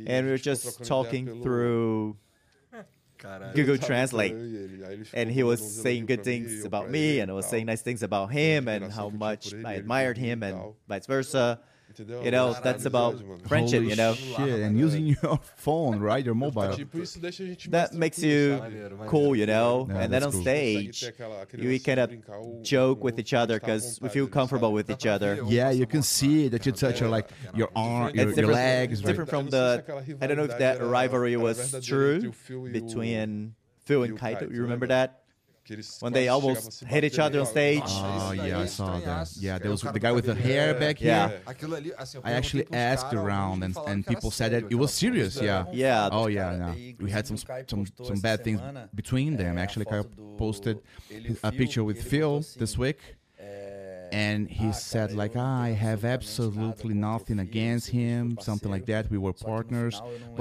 [0.07, 2.17] and we were just talking through
[3.53, 4.33] Google Translate.
[5.13, 8.31] And he was saying good things about me, and I was saying nice things about
[8.31, 10.55] him, and how much I admired him, and
[10.88, 11.60] vice versa.
[11.97, 14.13] You know, that's about friendship, Holy you know.
[14.13, 16.23] Shit, and using your phone, right?
[16.23, 16.76] Your mobile.
[17.69, 18.62] That makes you
[19.08, 19.88] cool, you know.
[19.89, 20.41] Yeah, and then on cool.
[20.41, 21.04] stage,
[21.54, 25.41] you kind of joke with each other because we feel comfortable with each other.
[25.47, 29.04] Yeah, you can see that you touch your like your arm, your, It's your legs.
[29.04, 29.08] right?
[29.08, 29.84] different from the.
[30.21, 32.32] I don't know if that rivalry was true
[32.71, 34.54] between Phil and Kaito.
[34.54, 35.23] You remember that?
[35.99, 37.84] When they almost hit each other on stage.
[37.86, 39.30] Oh ah, Isso yeah, I saw that.
[39.39, 41.30] Yeah, there was the guy with the hair back Yeah.
[41.30, 41.41] here.
[41.45, 44.91] Aquilo ali, assim, eu I actually asked around, and, and people said that it was
[44.93, 45.36] serious.
[45.41, 45.65] Yeah.
[45.71, 46.10] Yeah.
[46.12, 46.93] Oh yeah, yeah.
[46.99, 48.60] We had some some some bad things
[48.93, 49.58] between them.
[49.58, 50.77] Actually, Kai foto do- posted
[51.10, 53.15] ele o a Phil, picture with Phil this week, é,
[54.11, 57.07] and he "Ah, said like, eu não "Ah, I tenho have absolutamente nada absolutely contra
[57.07, 59.11] o nothing Phil, against sempre fui him, something like parceiro, that.
[59.11, 60.11] We were só que no partners." final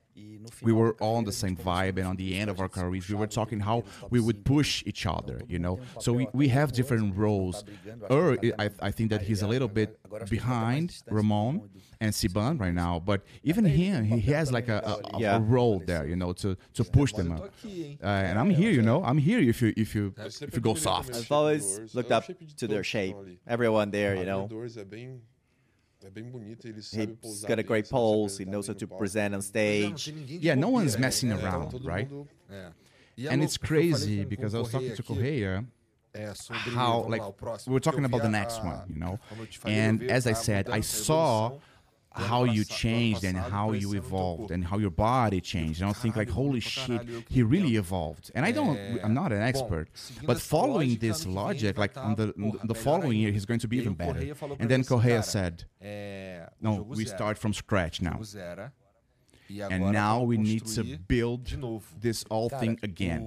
[0.62, 3.08] we were all on the same vibe and on the end of our careers.
[3.08, 5.78] We were talking how we would push each other you know?
[5.98, 7.64] so we, we have different roles.
[8.10, 11.68] Er, I, I think that he's a little bit behind ramon
[12.00, 16.06] and CBum right now but even him he has like a, a, a role there
[16.06, 17.50] you know to, to push them up.
[17.64, 19.02] uh, and i'm here you know?
[19.04, 21.14] i'm here if you if you if you go soft.
[21.14, 22.24] i've always looked up
[22.56, 24.48] to their shape everyone there you know?
[27.22, 30.08] He's got a great pulse, he knows how to present on stage.
[30.26, 32.08] Yeah, no one's messing around, right?
[33.28, 35.64] And it's crazy because I was talking to Correia
[36.74, 37.22] how like
[37.66, 39.18] we were talking about the next one, you know.
[39.64, 41.52] And as I said, I saw
[42.12, 45.80] how you changed and how you evolved and how your body changed.
[45.80, 48.30] And I'll think like, holy shit, he really evolved.
[48.34, 49.88] And I don't, I'm not an expert,
[50.24, 53.76] but following this logic, like on the, on the following year, he's going to be
[53.78, 54.34] even better.
[54.58, 55.64] And then Correia said,
[56.60, 58.20] no, we start from scratch now.
[59.70, 61.46] And now we need to build
[62.00, 63.20] this all thing again.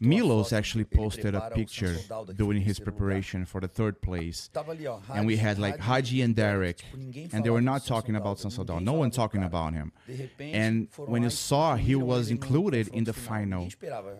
[0.00, 1.96] Milos actually posted a picture
[2.36, 4.50] during his preparation for the third place.
[5.12, 6.82] And we had like Hadi and Derek,
[7.32, 8.82] and they were not talking about Samson Dauda.
[8.82, 9.92] No one talking about him.
[10.38, 13.68] And when you saw he was included in the final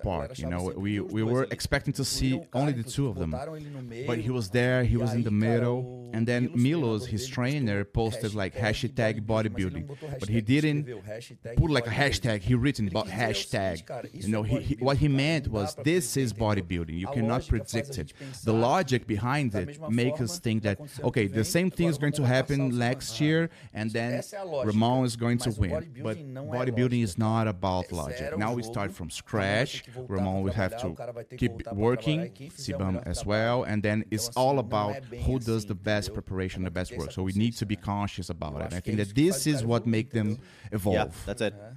[0.03, 3.31] part, you know, we, we were expecting to see only the two of them.
[4.07, 6.06] But he was there, he was in the middle.
[6.13, 9.85] And then Milos, his trainer, posted like hashtag bodybuilding,
[10.21, 10.87] but he didn't
[11.57, 12.41] put like a hashtag.
[12.43, 13.77] He written about hashtag.
[14.13, 16.99] You know, he, he, what he meant was this is bodybuilding.
[16.99, 18.13] You cannot predict it.
[18.45, 22.25] The logic behind it makes us think that okay, the same thing is going to
[22.25, 24.23] happen next year, and then
[24.65, 25.95] Ramon is going to win.
[26.03, 28.37] But bodybuilding is not about logic.
[28.39, 29.85] Now we start from scratch.
[30.09, 30.89] Ramon will have to
[31.37, 32.31] keep working,
[32.65, 36.77] CBum as well, and then it's all about who does the best best preparation, the
[36.81, 37.11] best work.
[37.13, 38.73] So we need to be conscious about it.
[38.79, 40.39] I think that this is what make them
[40.73, 40.97] evolve.
[40.97, 41.55] Yeah, that's it.
[41.55, 41.73] Uh-huh.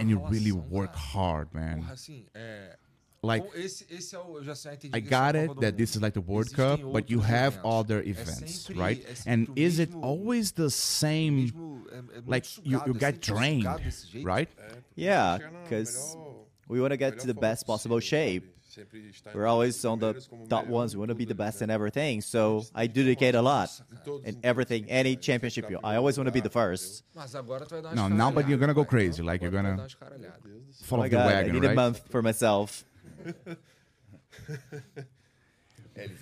[0.00, 1.84] And you really work hard, man.
[3.22, 3.44] Like
[4.94, 8.70] I got it that this is like the World Cup, but you have other events,
[8.70, 8.98] right?
[9.26, 11.84] And is it always the same?
[12.26, 13.68] Like you, you get drained,
[14.32, 14.48] right?
[14.96, 16.16] Yeah, because
[16.66, 18.44] we want to get to the best possible shape
[19.34, 20.14] we're always on the
[20.48, 20.94] top ones.
[20.94, 22.20] We want to be the best in everything.
[22.20, 23.70] So I dedicate a lot
[24.24, 25.66] in everything, any championship.
[25.84, 27.04] I always want to be the first.
[27.94, 29.22] No, now, but you're going to go crazy.
[29.22, 29.88] Like you're going to
[30.82, 31.50] follow oh the God, wagon.
[31.50, 31.72] I need right?
[31.72, 32.84] a month for myself.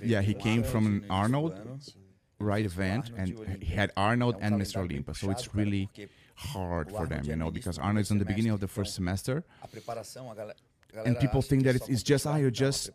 [0.02, 1.58] yeah, he came from an Arnold
[2.40, 4.76] right event and he had Arnold and Mr.
[4.78, 5.14] Olympia.
[5.14, 5.90] So it's really
[6.34, 9.44] hard for them, you know, because Arnold's in the beginning of the first semester
[11.04, 12.90] and people think that it's, just ah, you just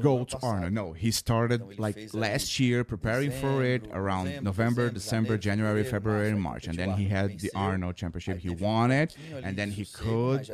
[0.00, 0.70] go to Arna.
[0.70, 6.66] No, he started like last year preparing for it around November, December, January, February, March,
[6.66, 8.38] and then he had the Arnold Championship.
[8.38, 10.50] He won it, and then he could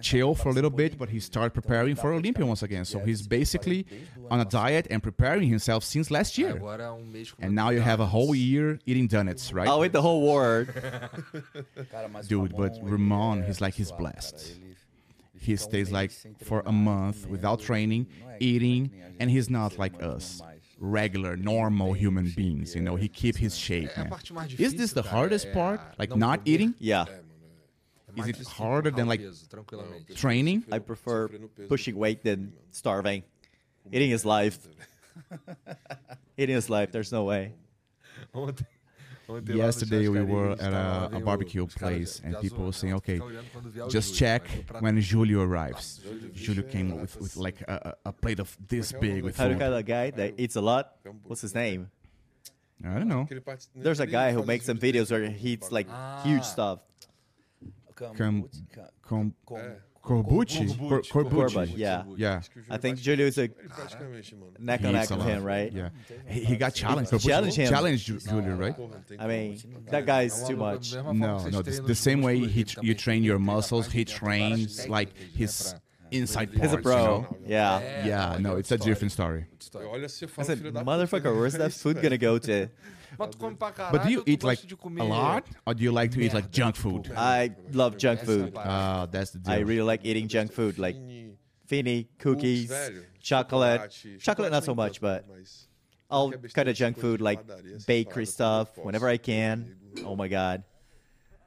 [0.00, 2.84] chill for a little bit, but he started preparing for Olympia once again.
[2.84, 3.86] So he's basically
[4.30, 6.60] on a diet and preparing himself since last year.
[7.38, 9.68] And now you have a whole year eating donuts, right?
[9.68, 10.68] Oh, I'll eat the whole world,
[12.28, 12.56] dude.
[12.56, 14.56] But Ramon, he's like he's blessed.
[15.38, 16.10] He stays like
[16.44, 18.06] for a month without training,
[18.40, 20.42] eating, and he's not like us
[20.78, 22.74] regular, normal human beings.
[22.74, 23.96] You know, he keep his shape.
[23.96, 24.12] Man.
[24.58, 25.80] Is this the hardest part?
[25.98, 26.74] Like not eating?
[26.78, 27.06] Yeah.
[28.16, 29.20] Is it harder than like
[30.14, 30.64] training?
[30.72, 31.28] I prefer
[31.68, 33.24] pushing weight than starving.
[33.92, 34.58] Eating is life.
[36.36, 36.92] eating is life.
[36.92, 37.54] There's no way.
[39.46, 43.20] yesterday we were at a, a barbecue place and people were saying, okay,
[43.88, 44.46] just check
[44.80, 46.00] when Julio arrives.
[46.34, 49.24] Julio came with, with like a, a plate of this big.
[49.24, 50.96] With How do you call that guy that eats a lot?
[51.24, 51.90] What's his name?
[52.84, 53.26] I don't know.
[53.74, 55.88] There's a guy who makes some videos where he eats like
[56.22, 56.80] huge stuff.
[57.94, 58.48] come
[59.02, 60.68] come come Corbucci?
[61.08, 61.52] Corbucci.
[61.54, 62.04] Cor- Yeah.
[62.16, 62.40] Yeah.
[62.70, 63.48] I think Júlio was a
[64.58, 65.72] neck and neck with him, right?
[65.72, 65.88] Yeah.
[66.28, 67.10] He, he got challenged.
[67.10, 67.68] Corbucci Challenge him.
[67.68, 68.74] Challenge Júlio, right?
[69.18, 70.94] I mean, that guy's too much.
[70.94, 71.62] No, no.
[71.62, 75.74] The, the same way he tr- you train your muscles, he trains like his
[76.12, 76.62] inside parts.
[76.62, 76.96] He's a bro.
[76.96, 77.36] You know?
[77.46, 78.06] Yeah.
[78.06, 78.38] Yeah.
[78.38, 79.46] No, it's a different story.
[79.74, 80.06] I
[80.42, 82.68] said, motherfucker, where's that food gonna go to?
[83.18, 84.60] But do you eat like
[84.98, 87.12] a lot, or do you like to eat like junk food?
[87.16, 88.52] I love junk food.
[88.56, 89.54] Ah, that's the deal.
[89.54, 90.96] I really like eating junk food, like
[91.66, 92.72] fini, cookies,
[93.20, 93.92] chocolate.
[94.20, 95.24] Chocolate not so much, but
[96.10, 97.40] all kind of junk food like
[97.86, 99.74] bakery stuff whenever I can.
[100.04, 100.64] Oh my god.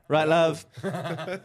[0.09, 0.65] Right, love.
[0.83, 1.39] and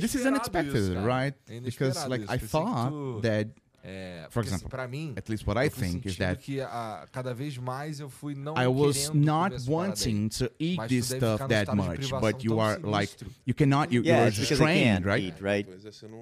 [0.00, 1.34] this is unexpected, right?
[1.64, 3.48] Because like I thought that
[3.88, 6.60] É, For porque, assim, example, pra mim, At least what I think is that que
[6.60, 10.50] a, cada vez mais eu fui não I was not comer essa parada wanting to
[10.58, 13.14] eat Mas this stuff that much, but you tão are like
[13.46, 15.22] you cannot you, Yeah, you're it's restrained, right?
[15.28, 15.64] eat, right?
[15.68, 16.18] Pois é, você não-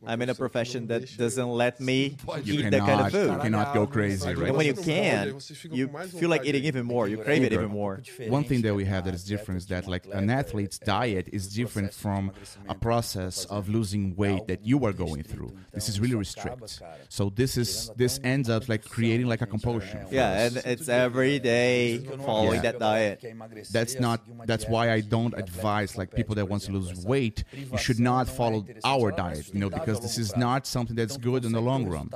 [0.00, 3.32] uma I'm in a profession that doesn't let me You eat that kind of food.
[3.32, 4.50] you cannot go crazy, right?
[4.50, 5.88] And when you can, pode, você fica you
[6.20, 7.08] feel like eating even more.
[7.08, 8.00] You crave it even more.
[8.28, 11.48] One thing that we have that is different is that like an athlete's diet is
[11.52, 12.30] different from
[12.68, 15.50] a process of losing weight that you are going through.
[15.72, 16.80] This is really restrict.
[17.10, 20.00] So this is this ends up like creating like a compulsion.
[20.10, 22.72] Yeah, and it's every day following Yeah.
[22.72, 23.24] that diet.
[23.72, 27.78] that's not that's why I don't advise like people that want to lose weight you
[27.78, 31.52] should not follow our diet you know because this is not something that's good in
[31.52, 32.08] the long run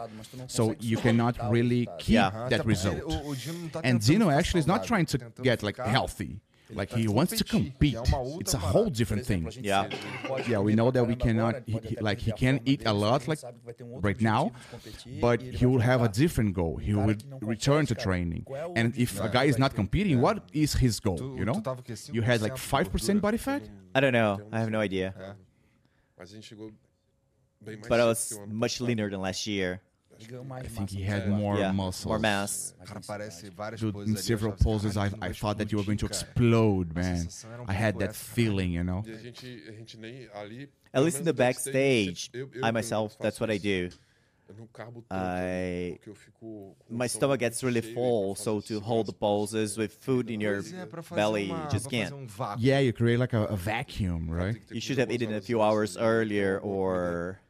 [0.46, 2.48] so you cannot really keep Yeah.
[2.50, 5.18] That result ele- o- o Dino não tá and Dino actually is not trying to
[5.42, 6.40] get like healthy
[6.74, 9.88] like he wants to compete que é uma outra it's a whole different thing Yeah.
[10.48, 13.40] yeah we know that we cannot he, he- like he can eat a lot like
[14.02, 14.50] right now
[15.20, 18.44] but he will have a different goal he will return to training
[18.76, 21.80] and if a guy is not competing what is his goal you know tu tava
[21.80, 21.92] o quê?
[21.94, 23.62] 5% you had like 5% body fat
[23.94, 24.40] I don't know.
[24.50, 25.14] I have no idea.
[25.18, 25.34] É.
[26.16, 26.72] Mas a gente chegou
[27.60, 29.80] bem mais But I was que o ano much leaner than last year.
[30.30, 32.06] I think he had more Yeah, muscles.
[32.06, 32.74] more mass.
[32.84, 36.06] Cara, aparece várias Dude, in several poses, I, I thought that you were going to
[36.06, 37.16] explode, man.
[37.16, 39.02] sensação era I had that feeling, you know.
[39.06, 40.68] A gente, a gente nem ali.
[40.92, 43.94] At least in the backstage, eu- eu I myself, that's what I do.
[44.48, 48.60] Eu não carbo tanto, I- porque eu fico com My stomach gets really full, so
[48.60, 51.70] to hold the segurança, poses with food in your Pois é, pra fazer belly, uma-
[51.70, 52.12] just can't.
[52.12, 52.26] um.
[52.58, 54.60] Yeah, you create like a, a vacuum, right?
[54.70, 57.42] You should have eaten a few hours earlier or com bastante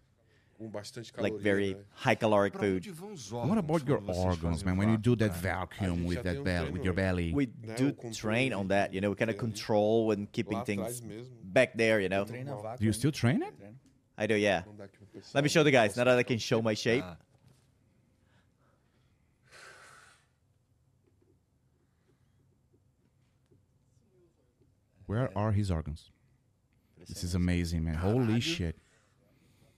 [1.18, 2.86] like very high caloric food.
[2.86, 4.76] onde vão os What about your organs, man?
[4.76, 7.92] When you do that vacuum with that tem um belly, with your belly, We do
[8.12, 11.02] train on that, you know, we kind of control and keeping things
[11.42, 12.24] back there, you know.
[12.24, 13.54] Do you still train it?
[14.16, 14.64] I do, yeah.
[14.66, 15.32] não dá aqui pro pessoal.
[15.34, 17.02] Let me show the guys, now that I can show my shape.
[17.04, 17.16] Ah,
[25.06, 26.10] Where are his organs?
[27.08, 27.94] This is amazing, man.
[27.94, 28.76] Holy shit.
[28.76, 29.71] Ô, mas eu, eu tô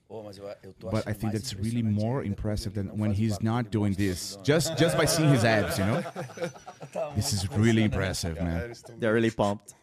[0.91, 4.39] But I think that's really more impressive than when he's not doing this.
[4.43, 6.03] Just just by seeing his abs, you know?
[7.17, 8.75] This is really impressive, man.
[8.99, 9.75] They're really pumped.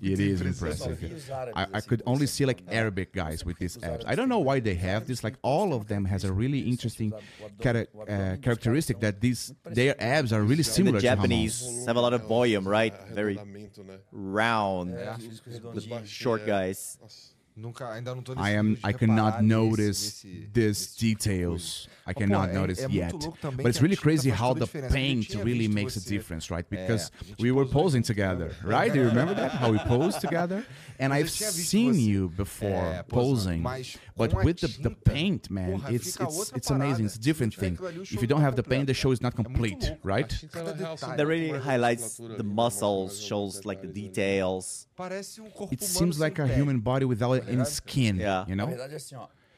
[0.00, 0.98] It is impressive.
[0.98, 2.62] vi os árabes, I, I could only see like?
[2.70, 4.04] Arabic guys with these Os abs.
[4.06, 5.22] I don't know why they have this.
[5.22, 7.20] Like all of them has a really interesting o
[7.62, 12.00] chara- uh, characteristic that these their abs are really similar the to Japanese have a
[12.00, 12.94] lot of volume, right?
[13.12, 13.38] Very
[14.10, 16.98] round, É, físico short guys.
[17.56, 18.72] Nunca, ainda não tô I am.
[18.84, 21.88] I cannot nesse- notice nesse- these nesse tipo details.
[22.06, 23.12] I Mas, pô, cannot é- notice é yet.
[23.56, 26.68] But it's really crazy how the paint really visto makes a difference, right?
[26.68, 28.92] Because a we were posing junto, together, right?
[28.92, 29.52] Do you remember that?
[29.52, 30.64] How we posed together?
[30.98, 33.62] And I've seen você, you before é, posing,
[34.16, 37.06] but with the, the paint, man, porra, it's it's it's amazing.
[37.06, 37.74] It's a different thing.
[37.74, 39.96] tiver aquilo ali, o If you don't have the paint, the show is not complete,
[40.04, 40.30] right?
[40.32, 40.98] A tinta, na real, detalhe.
[40.98, 44.86] só That really highlights the ali, mostra mais muscles, shows like the details.
[44.94, 48.44] Parece um corpo It seems like a human body without any skin, Yeah.
[48.48, 48.76] you Na know?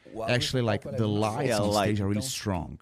[0.07, 0.15] Verdade, assim, ó.
[0.15, 1.83] o lado Actually, like the lights Yeah, on light.
[1.95, 2.77] stage are really strong.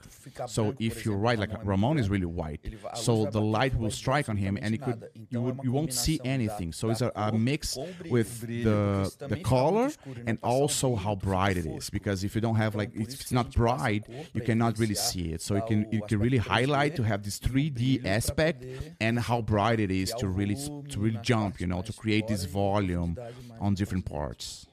[0.48, 3.42] So if you're right, like Ramon is really white, ele vai- a luz so the
[3.42, 6.72] light will strike on him, and it could you would you won't see anything.
[6.74, 7.78] So it's a, a mix
[8.10, 9.92] with the the também fica muito color
[10.28, 11.90] and also how bright it is.
[11.90, 14.80] Because if you don't have like if it's not gente passa a bright, you cannot
[14.80, 15.42] really see it.
[15.42, 18.66] So you can you can really highlight to have this e o 3D aspect
[19.00, 20.56] and how bright it is to really
[20.90, 23.16] to really jump, you know, to create this volume
[23.60, 24.68] on different parts.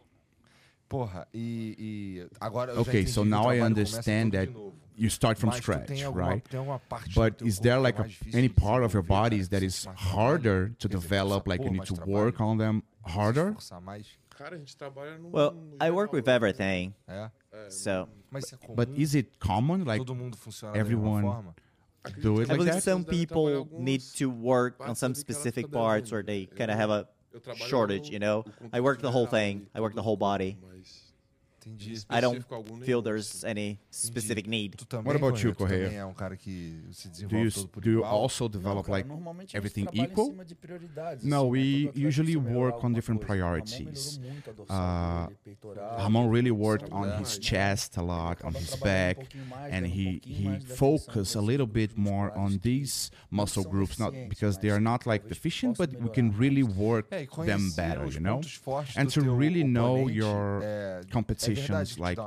[0.93, 4.53] Porra, e, e agora eu Okay, entendi so now I understand that
[4.95, 6.49] you start from scratch, alguma, right?
[6.51, 9.23] tem alguma parte do But is there like a, any part of your desenvolver, cara,
[9.31, 10.15] bodies que that você is mais trabalha?
[10.15, 13.53] harder to develop, like you need to work on them harder?
[13.53, 14.07] esforçar mais.
[14.37, 15.31] Cara, a gente trabalha no.
[15.33, 17.31] Well, I work with everything, É?
[17.53, 18.75] É, so Mas isso é comum.
[18.77, 19.85] But is it common?
[19.85, 21.55] Like todo mundo funciona everyone- da mesma forma?
[22.05, 22.83] acredito do it I like believe that?
[22.83, 26.13] some devem trabalhar people need to work on some ali que ela specific parts devendo.
[26.13, 27.09] where they kind of have a eu trabalho
[27.57, 28.45] shortage, you know?
[28.73, 29.67] I work the whole thing.
[29.75, 30.57] I work todo the whole body.
[30.61, 31.02] mas
[31.67, 31.93] Entendi.
[32.11, 33.49] I don't algum feel there's assim.
[33.51, 34.77] any specific need.
[34.77, 35.85] Tu também, What about you, Tu Correia?
[35.85, 38.15] também é um cara que se do you todo por do you igual?
[38.23, 39.09] also Não, develop cara, like
[39.57, 40.27] everything a gente trabalha equal?
[40.27, 43.43] Em cima de prioridades, No, assim, we Todo usually work on different coisa.
[43.45, 44.19] Priorities.
[44.19, 48.75] melhorou muito a dorsal Uh, Ramon really worked on his chest a lot, on his
[48.75, 49.29] um back,
[49.71, 54.13] and um he he mais focused a little bit more on these muscle groups, not
[54.29, 58.41] because they are not like deficient, but we can really work them better, you know.
[58.97, 62.19] And to really know oponente positions like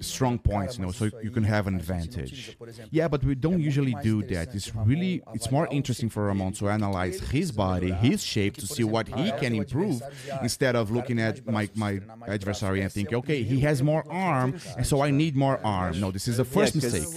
[0.00, 2.56] strong points, you know, so you can have an advantage.
[2.90, 4.54] Yeah, but we don't usually do that.
[4.54, 8.84] It's really it's more interesting for Ramon to analyze his body, his shape to see
[8.84, 10.02] what he can improve
[10.42, 14.86] instead of looking at my my adversary and think, okay, he has more arm, and
[14.86, 16.00] so I need more arm.
[16.00, 17.08] No, this is the first yeah, mistake.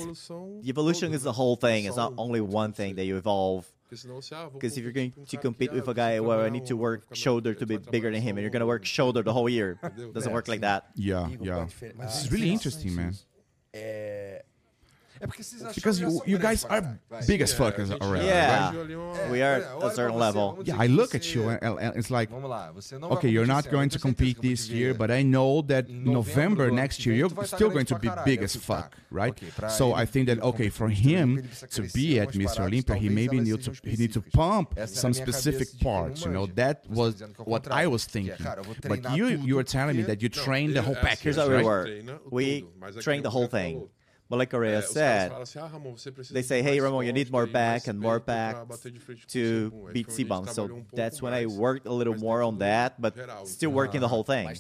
[0.63, 1.86] The evolution is the whole thing.
[1.86, 3.65] It's not only one thing that you evolve
[4.54, 7.54] because if you're going to compete with a guy, well, I need to work shoulder
[7.54, 9.80] to be bigger than him, and you're going to work shoulder the whole year.
[10.14, 10.88] Doesn't work like that.
[10.96, 11.68] Yeah, yeah.
[12.00, 13.14] This is really interesting, man.
[13.74, 14.40] Eh,
[15.22, 17.90] because you, you guys are big as fuck as.
[18.02, 18.72] Yeah.
[19.30, 20.60] We are a certain level.
[20.64, 22.30] Yeah, I look at you and, and it's like,
[23.14, 27.16] okay, you're not going to compete this year, but I know that November next year,
[27.16, 29.38] you're still going to be big as fuck, right?
[29.70, 32.62] So I think that, okay, for him to be at Mr.
[32.66, 36.46] Olympia, he maybe need to, he need to pump some specific parts, you know?
[36.56, 38.36] That was what I was thinking.
[38.88, 41.64] But you, you were telling me that you trained the whole package, Here's how we
[41.64, 41.90] work.
[42.30, 42.66] We
[43.00, 43.88] trained the whole thing.
[44.32, 45.34] Mas like Correia said,
[46.32, 48.56] they say, hey, Ramon, you need more back and more back
[49.28, 50.50] to beat CBum.
[50.50, 53.13] So that's when I worked a little more on that, but
[53.46, 54.56] still working the whole thing.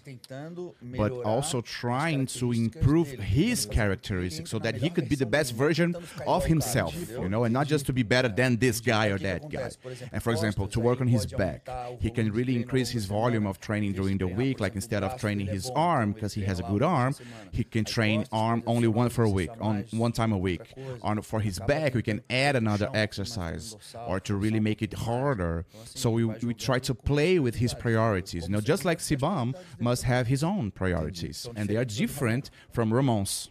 [0.97, 5.95] But also trying to improve his characteristics so that he could be the best version
[6.27, 9.49] of himself, you know, and not just to be better than this guy or that
[9.49, 9.71] guy.
[10.11, 11.69] And for example, to work on his back,
[12.01, 14.59] he can really increase his volume of training during the week.
[14.59, 17.15] Like instead of training his arm, because he has a good arm,
[17.53, 20.73] he can train arm only one for a week on one time a week.
[21.01, 23.75] On for his back, we can add another exercise
[24.07, 25.65] or to really make it harder.
[25.85, 28.43] So we, we try to play with his priorities.
[28.47, 32.91] You know, just like CBum must have his own priorities, and they are different from
[32.91, 33.49] Ramon's.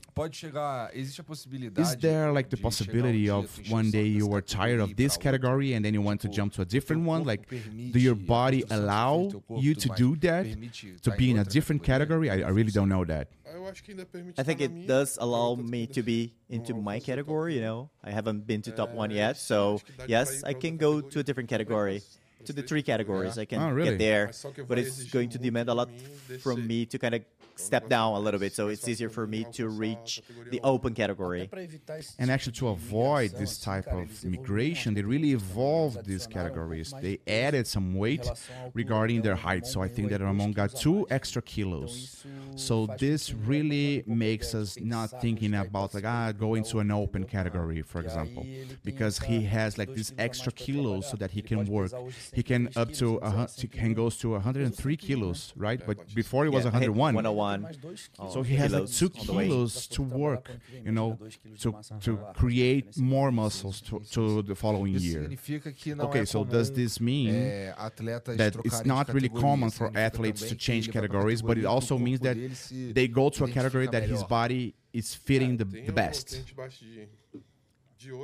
[1.78, 5.84] Is there like the possibility of one day you are tired of this category and
[5.84, 7.24] then you want to jump to a different one?
[7.24, 10.46] Like, do your body allow you to do that,
[11.02, 12.28] to be in a different category?
[12.30, 13.28] I, I really don't know that.
[14.38, 17.90] I think it does allow me to be into my category, you know.
[18.02, 21.48] I haven't been to top one yet, so yes, I can go to a different
[21.48, 22.02] category
[22.44, 23.38] to the three categories.
[23.38, 23.90] I can oh, really?
[23.90, 24.32] get there,
[24.68, 25.88] but it's going to demand a lot
[26.40, 27.22] from me to kind of
[27.60, 31.50] step down a little bit, so it's easier for me to reach the open category.
[32.18, 36.92] And actually, to avoid this type of migration, they really evolved these categories.
[37.00, 38.26] They added some weight
[38.74, 39.66] regarding their height.
[39.66, 42.24] So I think that Ramon got two extra kilos.
[42.56, 47.82] So this really makes us not thinking about like ah going to an open category,
[47.82, 48.46] for example,
[48.84, 51.92] because he has like these extra kilos so that he can work
[52.32, 55.80] he can up to a, he can goes to 103 kilos, right?
[55.84, 57.14] But before he was 101.
[57.14, 57.76] 101.
[58.32, 60.50] So he has like two kilos to work,
[60.84, 61.18] you know,
[61.60, 65.28] to to create more muscles to, to the following year.
[66.00, 67.32] Okay, so does this mean
[68.36, 72.36] that it's not really common for athletes to change categories, but it also means that
[72.70, 76.42] they go to a category that his body is fitting the, the best?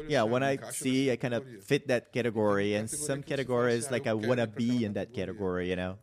[0.08, 4.14] yeah when i see i kind of fit that category and some categories like i
[4.14, 5.98] want to be in that category you know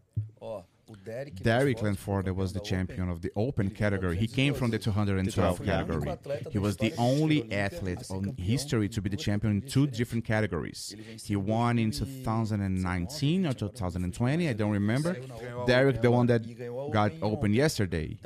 [1.42, 4.18] Derek Lunsford was the champion of the open category.
[4.18, 6.18] He came from the 212 category.
[6.52, 10.96] He was the only athlete in history to be the champion in two different categories.
[11.24, 15.18] He won in 2019 or 2020, I don't remember.
[15.66, 16.44] Derek, the one that
[16.92, 18.18] got open yesterday,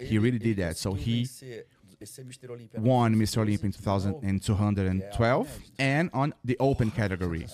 [0.00, 0.76] he really did that.
[0.76, 1.28] So he
[2.76, 3.38] won Mr.
[3.38, 3.66] Olympia
[4.22, 7.46] in 2012 and on the open category.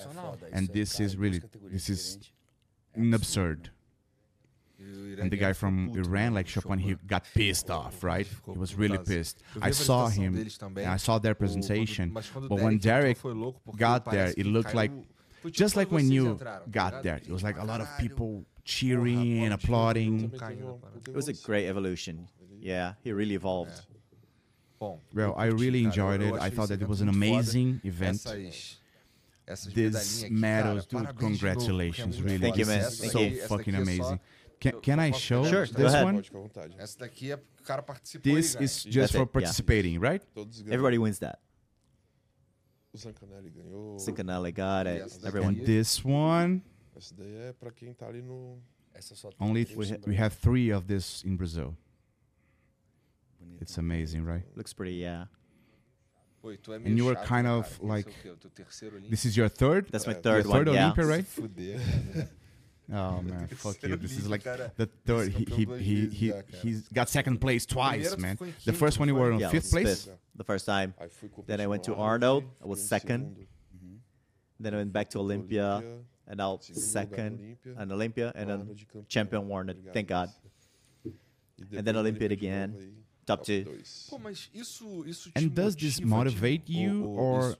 [0.52, 2.18] And this is really, this is
[2.96, 3.70] absurd.
[4.78, 8.26] And the guy from Iran, like Choopan, he got pissed off, right?
[8.26, 9.42] He was really pissed.
[9.60, 13.18] I saw him, I saw their presentation, but when Derek
[13.76, 14.90] got there, it looked like
[15.50, 16.38] just like when you
[16.70, 20.32] got there, it was like a lot of people cheering and applauding.
[21.06, 22.28] It was a great evolution.
[22.60, 23.86] Yeah, he really evolved.
[25.14, 26.34] Well, I really enjoyed it.
[26.34, 28.26] I thought that it was an amazing event.
[29.74, 32.38] This medals, dude, congratulations, really.
[32.38, 32.90] Thank you, man.
[32.90, 34.20] So fucking amazing.
[34.60, 36.24] Can, can I show sure, this one?
[38.22, 40.08] This is just That's for it, participating, yeah.
[40.08, 40.22] right?
[40.70, 41.40] Everybody wins that.
[42.96, 45.12] Zancanelli got it.
[45.24, 45.56] Everyone.
[45.56, 46.62] And this one.
[49.40, 51.74] Only we, we have three of this in Brazil.
[53.60, 54.42] It's amazing, right?
[54.56, 55.26] Looks pretty, yeah.
[56.66, 58.08] And you were kind of like,
[59.08, 59.88] this is your third?
[59.92, 61.10] That's my third your third one, Olympia, yeah.
[61.10, 62.28] right?
[62.92, 63.94] oh man, fuck you!
[63.96, 65.28] This is like the third.
[65.28, 68.36] He he he he he's got second place twice, man.
[68.64, 70.04] The first one you were on yeah, fifth place.
[70.04, 70.94] Fifth, the first time.
[71.46, 72.44] Then I went to Arnold.
[72.62, 73.36] I was second.
[73.36, 73.94] Mm-hmm.
[74.58, 75.82] Then I went back to Olympia,
[76.26, 78.76] and now second and Olympia, and then
[79.08, 79.74] champion Warner.
[79.92, 80.30] Thank God.
[81.70, 83.01] And then Olympia again.
[83.24, 83.46] Top
[85.36, 87.56] And does this motivate you, or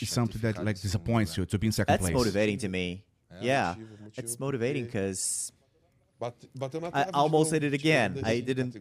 [0.00, 2.12] is something that like disappoints you to be in second That's place?
[2.12, 3.04] That's motivating to me.
[3.40, 3.76] Yeah,
[4.16, 5.52] it's motivating because
[6.20, 8.20] I almost hit it again.
[8.24, 8.76] I didn't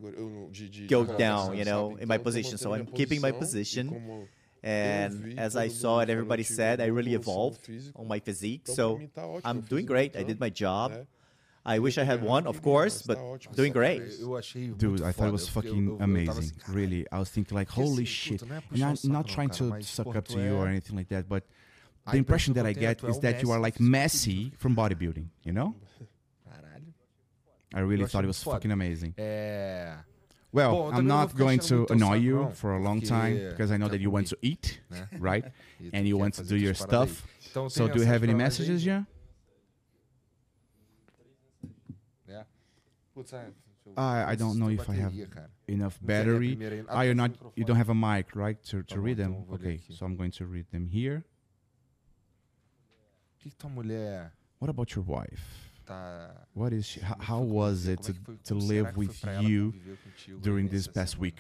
[0.88, 2.58] go down, you know, in my position.
[2.58, 4.28] So I'm keeping my position.
[4.64, 8.64] And as I saw it, everybody said, I really evolved on my physique.
[8.66, 9.00] So
[9.44, 10.16] I'm doing great.
[10.18, 11.06] I did my job.
[11.66, 13.18] I wish I had one, of course, but
[13.56, 14.04] doing great.
[14.78, 16.52] Dude, I thought it was fucking amazing.
[16.70, 18.42] Really, I was thinking like, holy shit.
[18.44, 21.44] And I'm not trying to suck up to you or anything like that, but
[22.12, 25.76] the impression that I get is that you are like Messi from bodybuilding, you know?
[27.74, 29.16] I really thought it was fucking amazing.
[30.52, 34.00] Well, I'm not going to annoy you for a long time because I know that
[34.00, 34.80] you want to eat,
[35.20, 35.44] right?
[35.92, 37.26] And you want to do your stuff.
[37.70, 39.04] So, do you have any messages, yeah?
[43.98, 45.14] I, I don't know if I have
[45.68, 46.58] enough battery.
[46.90, 49.46] Ah, you're not, you don't have a mic, right, to, to read them?
[49.54, 51.24] Okay, so I'm going to read them here.
[54.60, 55.70] What about your wife?
[56.54, 59.74] What is she, how, how was it to, to live with you
[60.42, 61.38] during this past week?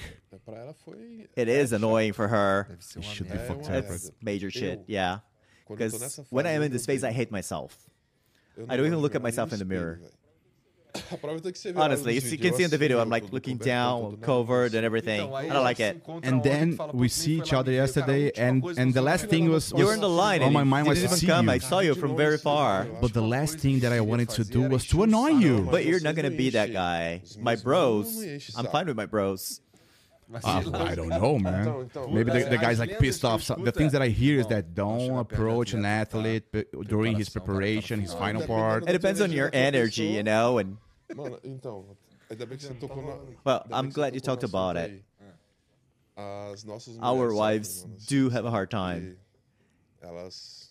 [1.35, 2.67] It is annoying for her.
[2.95, 3.87] It should be fucked up.
[3.87, 5.19] That's major shit, yeah.
[5.67, 7.89] Because when I am in this phase, I hate myself.
[8.69, 9.99] I don't even look at myself in the mirror.
[11.75, 15.33] Honestly, you can see in the video, I'm like looking down, covered, and everything.
[15.33, 16.01] I don't like it.
[16.23, 20.01] And then we see each other yesterday, and and the last thing was—you were in
[20.01, 20.41] the line.
[20.41, 21.33] On my mind was to see you.
[21.33, 22.85] I saw you from very far.
[23.01, 25.67] But the last thing that I wanted to do was to annoy you.
[25.71, 27.21] But you're not gonna be that guy.
[27.39, 29.61] My bros, I'm fine with my bros.
[30.33, 31.89] Uh, I don't know, man.
[32.09, 33.45] Maybe the, the, guy's like pissed off.
[33.45, 38.01] The things that I hear is that don't approach an athlete uh, during his preparation,
[38.01, 38.89] his final part.
[38.89, 40.77] It depends on your energy, you know, and
[41.13, 41.97] Mano, então,
[42.29, 43.15] ainda bem que você tocou na.
[43.45, 45.03] Well, I'm glad you talked about it.
[46.15, 49.17] As nossas Our wives do have a hard time.
[50.01, 50.65] Elas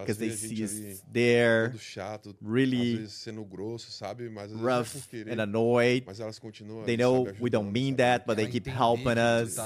[0.00, 3.08] because they see us there, chato, really
[3.50, 4.28] grosso, sabe?
[4.28, 6.04] Mas rough and annoyed.
[6.84, 9.58] they know sabe, we don't mean that, but they keep helping us.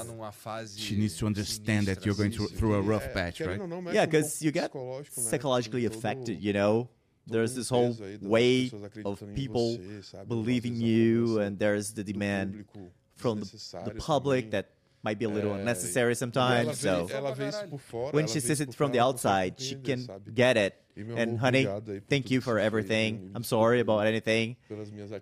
[0.75, 3.59] She needs to understand that you're going through, through a rough patch, right?
[3.91, 4.71] Yeah, because you get
[5.11, 6.89] psychologically affected, you know?
[7.27, 8.71] there's this whole way
[9.05, 9.77] of people
[10.27, 12.65] believing you, and there's the demand
[13.15, 14.69] from the, the public that
[15.03, 16.79] might be a little unnecessary sometimes.
[16.79, 17.07] So
[18.11, 20.75] when she sees it from the outside, she can get it.
[20.95, 21.67] And honey,
[22.07, 23.31] thank you for everything.
[23.35, 24.55] I'm sorry about anything.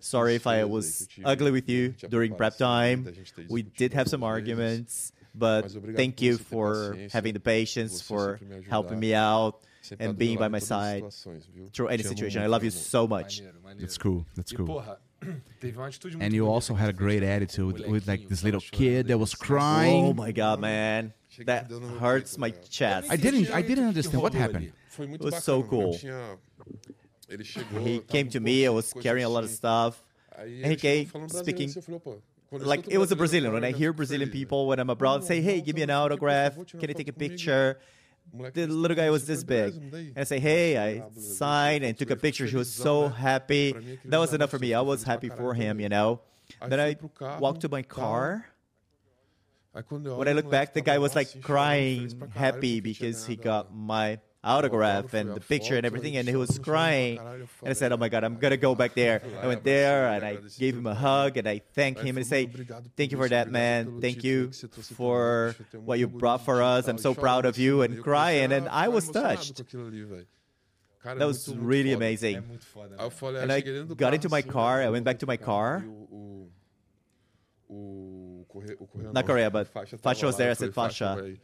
[0.01, 3.11] Sorry if I was ugly with you during prep time.
[3.49, 8.39] We did have some arguments, but thank you for having the patience, for
[8.69, 9.63] helping me out
[9.99, 11.03] and being by my side
[11.73, 12.41] through any situation.
[12.41, 13.41] I love you so much.
[13.79, 14.25] That's cool.
[14.35, 14.83] That's cool.
[16.19, 20.05] And you also had a great attitude with, like this little kid that was crying.
[20.05, 21.13] Oh my god, man.
[21.45, 23.07] That hurts my chest.
[23.09, 24.73] I didn't I didn't understand what happened.
[24.97, 25.93] It was so cool.
[27.83, 30.03] He came to me, I was carrying a lot of stuff.
[30.37, 31.71] And he came speaking
[32.51, 33.53] like it was a Brazilian.
[33.53, 36.55] When I hear Brazilian people when I'm abroad say, "Hey, give me an autograph.
[36.79, 37.79] Can I take a picture?"
[38.53, 39.73] the little guy was this big.
[39.75, 42.45] And I say, hey, I signed and took a picture.
[42.45, 43.73] He was so happy.
[44.05, 44.73] That was enough for me.
[44.73, 46.21] I was happy for him, you know.
[46.67, 46.97] Then I
[47.39, 48.45] walked to my car.
[50.17, 55.13] When I look back, the guy was like crying, happy because he got my autograph
[55.13, 57.19] and the picture and everything, and he was crying.
[57.61, 60.25] And I said, "Oh my God, I'm gonna go back there." I went there and
[60.25, 62.47] I gave him a hug and I thanked him and I say,
[62.97, 64.01] "Thank you for that, man.
[64.01, 64.51] Thank you
[64.95, 66.87] for what you brought for us.
[66.87, 69.61] I'm so proud of you." And crying, and I was touched.
[71.03, 72.43] That was really amazing.
[73.41, 73.61] And I
[73.95, 74.81] got into my car.
[74.81, 75.83] I went back to my car.
[79.13, 80.51] Not Correia, but Fasha was there.
[80.51, 81.37] I said, Fasha.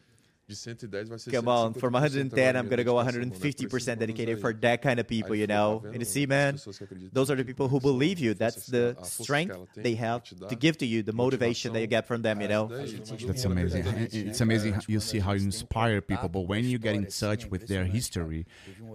[1.30, 5.36] Come on, from 110, I'm going to go 150% dedicated for that kind of people,
[5.36, 5.84] you know?
[5.86, 6.58] And you see, man,
[7.12, 8.34] those are the people who believe you.
[8.34, 12.22] That's the strength they have to give to you, the motivation that you get from
[12.22, 12.68] them, you know?
[12.68, 13.86] That's amazing.
[14.14, 17.68] It's amazing you see how you inspire people, but when you get in touch with
[17.68, 18.46] their history,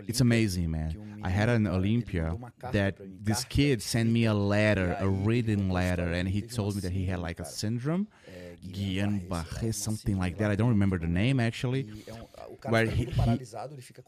[0.08, 1.20] it's amazing, man.
[1.22, 2.34] I had an Olympia
[2.72, 6.92] that this kid sent me a letter, a written letter, and he told me that
[6.92, 8.08] he had like a syndrome
[8.68, 10.50] Guillain-Barré, something like that.
[10.50, 11.88] I don't remember the name actually.
[12.68, 13.40] Where he, he,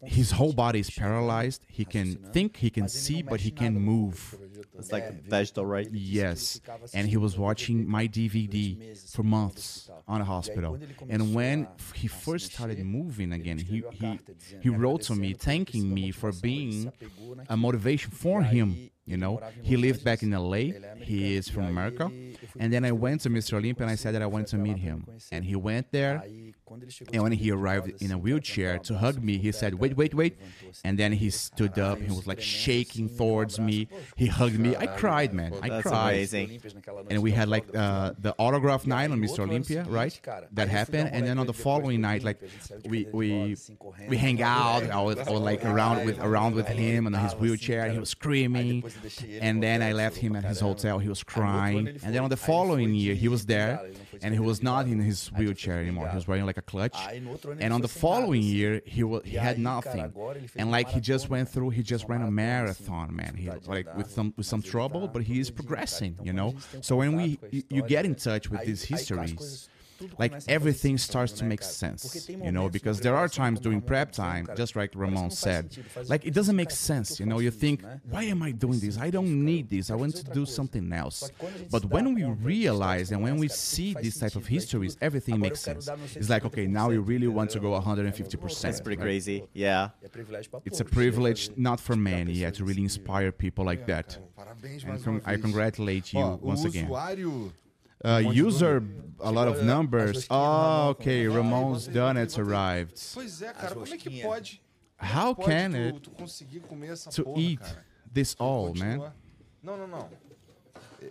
[0.05, 1.65] his whole body is paralyzed.
[1.69, 4.37] He can think, he can see, but he can't move.
[4.79, 5.89] It's like vegetal, right?
[5.91, 6.61] Yes.
[6.93, 10.79] And he was watching my DVD for months on a hospital.
[11.09, 14.19] And when he first started moving again, he, he,
[14.61, 16.93] he wrote to me thanking me for being
[17.49, 20.73] a motivation for him you know, he lived back in LA.
[21.03, 22.11] He is from America.
[22.59, 23.55] And then I went to Mr.
[23.55, 25.07] Olympia and I said that I wanted to meet him.
[25.31, 26.23] And he went there.
[27.13, 30.37] And when he arrived in a wheelchair to hug me, he said, Wait, wait, wait.
[30.85, 31.99] And then he stood up.
[32.01, 33.89] He was like shaking towards me.
[34.17, 34.75] He hugged me.
[34.77, 35.53] I cried, man.
[35.63, 36.13] I That's cried.
[36.13, 36.61] amazing.
[37.11, 39.41] And we had like uh, the autograph night on Mr.
[39.41, 40.19] Olympia, right?
[40.53, 41.11] That happened.
[41.13, 42.41] And then on the following night, like
[42.85, 43.57] we we
[44.09, 44.85] we hang out.
[44.91, 47.91] I was, I was like around with around with him on his wheelchair.
[47.91, 48.85] He was screaming.
[49.41, 50.99] And then I left him at his hotel.
[50.99, 51.89] He was crying.
[52.05, 53.87] And then on the following year, he was there,
[54.23, 56.09] and he was not in his wheelchair anymore.
[56.09, 56.97] He was wearing like a clutch.
[57.61, 60.13] And on the following year, he was he had nothing.
[60.57, 63.35] And like he just went through, he just ran a marathon, man.
[63.37, 66.55] He like with some with some trouble, but he is progressing, you know.
[66.81, 69.69] So when we you, you get in touch with these histories
[70.19, 74.49] like everything starts to make sense, you know, because there are times during prep time,
[74.57, 75.77] just like Ramon said,
[76.09, 77.39] like it doesn't make sense, you know.
[77.39, 78.99] You think, why am I doing this?
[78.99, 79.91] I don't need this.
[79.91, 81.31] I want to do something else.
[81.71, 85.89] But when we realize and when we see these type of histories, everything makes sense.
[86.15, 88.73] It's like, okay, now you really want to go 150 percent.
[88.73, 89.45] That's pretty crazy.
[89.53, 89.91] Yeah.
[90.65, 94.19] It's a privilege, not for many, yeah, to really inspire people like that.
[94.87, 96.89] And con- I congratulate you once again.
[98.05, 98.83] Usuário Uh, user,
[99.21, 100.27] a lot of numbers.
[100.31, 103.01] Oh, okay, Ramon's donuts arrived.
[103.15, 104.61] Pois é, cara, como é que pode?
[104.99, 107.61] How can it tu conseguir comer essa to eat
[108.13, 108.99] this all, man?
[108.99, 109.15] Continua.
[109.63, 110.09] Não, não, não.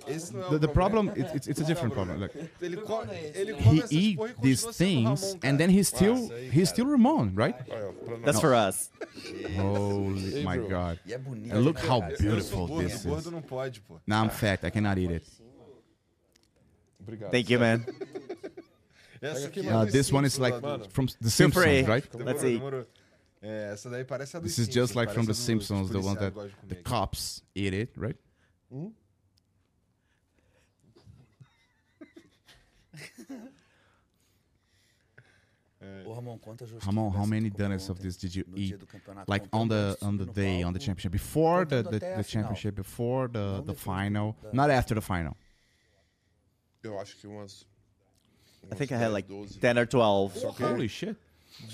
[0.07, 1.93] Esse não é The, the problem, it, it's, it's a Esse não é o different
[1.93, 2.17] problem.
[2.17, 3.03] Look, Ele, co
[3.35, 6.85] ele come he essas eat porra continua these things, and then he's still he's still
[6.85, 7.55] Ramon, right?
[7.69, 8.41] Olha, ó, pra That's nós.
[8.41, 8.91] for us.
[9.55, 10.57] Holy my.
[10.57, 10.99] God!
[11.07, 11.53] É bonito.
[11.55, 12.13] And look how cara?
[12.13, 13.05] Eu sou beautiful this is.
[13.05, 14.01] não.
[14.07, 14.63] Now I'm fat.
[14.65, 15.25] I cannot eat it.
[17.03, 17.31] Obrigado.
[17.31, 17.85] Thank you, man.
[19.21, 21.63] Essa aqui Uh, this one is like Mano, from The Feel free.
[21.63, 22.11] Simpsons, right?
[22.11, 22.57] demorou, Let's see.
[22.57, 22.85] demorou.
[23.41, 25.65] É, essa daí parece a dos This is just like from The parece a dos
[25.67, 28.17] Simpsons, the one that gostam de comer the cops eat it, right?
[36.05, 36.39] Ô, Ramon,
[36.85, 38.75] Ramon, how many tu donuts of this did you eat?
[39.27, 43.27] Like on the on the day on the championship before the the, the championship before
[43.27, 45.35] the the final, not after the final.
[46.84, 47.65] Eu acho que umas.
[48.71, 49.59] I think I had like 12.
[49.59, 51.15] 10 or 12, Holy shit!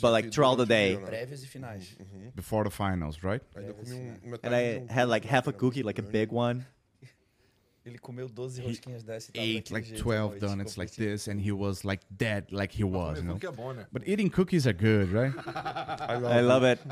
[0.02, 0.98] but like throughout the day.
[0.98, 1.96] Prévias e finais.
[2.36, 3.42] Before the finals, right?
[3.56, 6.04] Ainda comi um, metade And de I um had like half a cookie, like a
[6.04, 6.66] big one.
[7.86, 10.92] Ele comeu 12 rosquinhas dessa e tava Ate daquele like jeito 12 noite, donuts like
[10.96, 13.34] this, and he was like dead, like he was, you know.
[13.36, 13.86] cookie é bom, né?
[13.92, 15.34] But eating cookies are good, right?
[15.48, 16.82] I love it.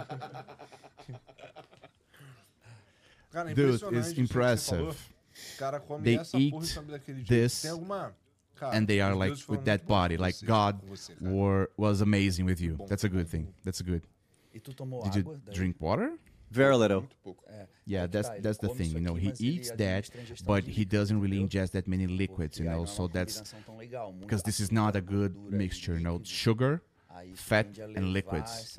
[3.32, 4.90] Cara, é Dude, impressionante it's isso que você falou.
[4.90, 5.17] impressive.
[5.58, 8.16] O cara come They essa eat porra e sabe this, Tem alguma...
[8.56, 12.44] Cara, and they are like with that body, like God com você, were was amazing
[12.44, 12.76] with you.
[12.88, 13.48] That's a good thing.
[13.64, 14.02] That's good.
[14.52, 15.54] E tu tomou Did you daí?
[15.54, 16.18] drink water?
[16.50, 17.02] Very little.
[17.02, 17.44] Muito pouco.
[17.48, 17.68] É.
[17.86, 18.90] Yeah, that's that's the thing.
[18.94, 22.08] You know, he eats that, administra a ingestão but he doesn't really ingest that many
[22.08, 22.86] liquids, you know.
[22.88, 26.20] So that's combinação tão legal, muito because this is not a good mixture, you know.
[26.24, 26.87] Sugar, Aí
[27.36, 28.78] fat, and liquids.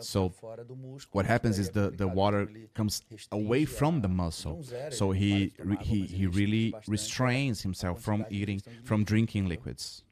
[0.00, 4.00] So, pra fora do músculo, what happens is é the the water comes away from
[4.00, 4.62] the muscle.
[4.90, 8.02] So he para de tomar re- água, he he really restringe bastante a- restrains himself
[8.02, 10.04] from eating from drinking liquids.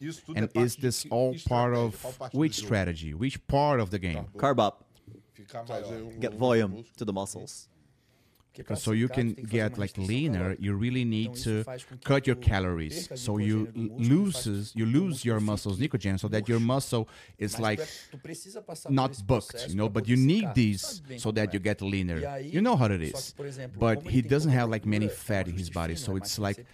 [0.00, 3.12] Isso tudo é And is this all part of Qual parte do which strategy?
[3.14, 4.24] Which part of the game?
[4.38, 4.84] Carb up.
[5.34, 6.06] Ficar Fazer maior.
[6.14, 7.68] um Get volume volume to the muscles.
[8.76, 10.56] So you can tu tem que fazer get like leaner.
[10.58, 13.08] You really need to faz com que cut your calories.
[13.16, 16.48] So you glicogênio do l- músculo faz loses you lose your muscles glycogen so that
[16.50, 17.06] your muscle
[17.38, 21.02] is like é- tu precisa passar por not booked, you know, but you need these
[21.18, 22.20] so that you get leaner.
[22.42, 23.30] You know how it is.
[23.30, 26.38] que, por exemplo, But he doesn't have like many fat in his body, so it's
[26.38, 26.64] like.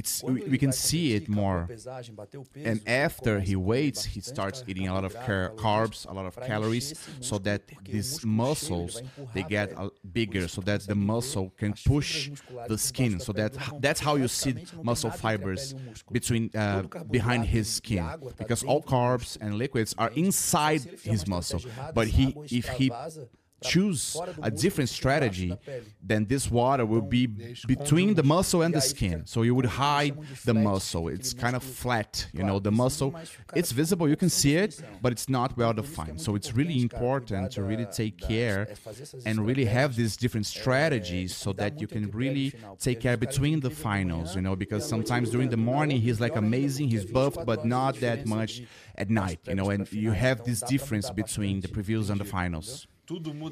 [0.00, 1.66] It's we, we can see it competir, acabou a more.
[1.68, 5.52] pesagem, bateu o peso, And after he waits, he starts eating a lot of car-
[5.56, 9.02] carbs, a lot of calories, so that these músculo cheio, ele muscles
[9.34, 9.68] they get
[10.02, 12.30] bigger, so that the muscle can push
[12.68, 13.20] the skin.
[13.20, 15.82] So that that's how you see basicamente não tem muscle nada entre a fibers pele
[15.82, 16.12] o músculo.
[16.12, 18.04] between uh, behind his skin
[18.38, 21.60] because all carbs and liquids are inside Se ele fizer his muscle.
[21.94, 22.90] But he if he
[23.62, 25.56] choose a different strategy,
[26.02, 27.26] then this water will be
[27.66, 29.26] between the muscle and the skin.
[29.26, 31.08] So you would hide the muscle.
[31.08, 33.10] It's kind of flat, you know, the muscle.
[33.10, 35.94] mas o cara It's visible, you can see it, but it's not well Por isso
[35.94, 36.20] que é defined.
[36.20, 40.16] So it's really important to really take care é fazer essas and really have these
[40.16, 43.70] different strategies so that you can really take care vezes o cara between the é
[43.70, 47.44] incrível de finals, you know, because sometimes during the morning he's like amazing, he's buffed,
[47.44, 48.62] but not that much
[48.96, 52.86] at night, you know, and you have this difference between the previews and the finals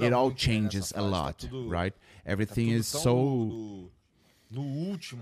[0.00, 1.94] it all changes a lot, right?
[2.26, 3.90] Everything is so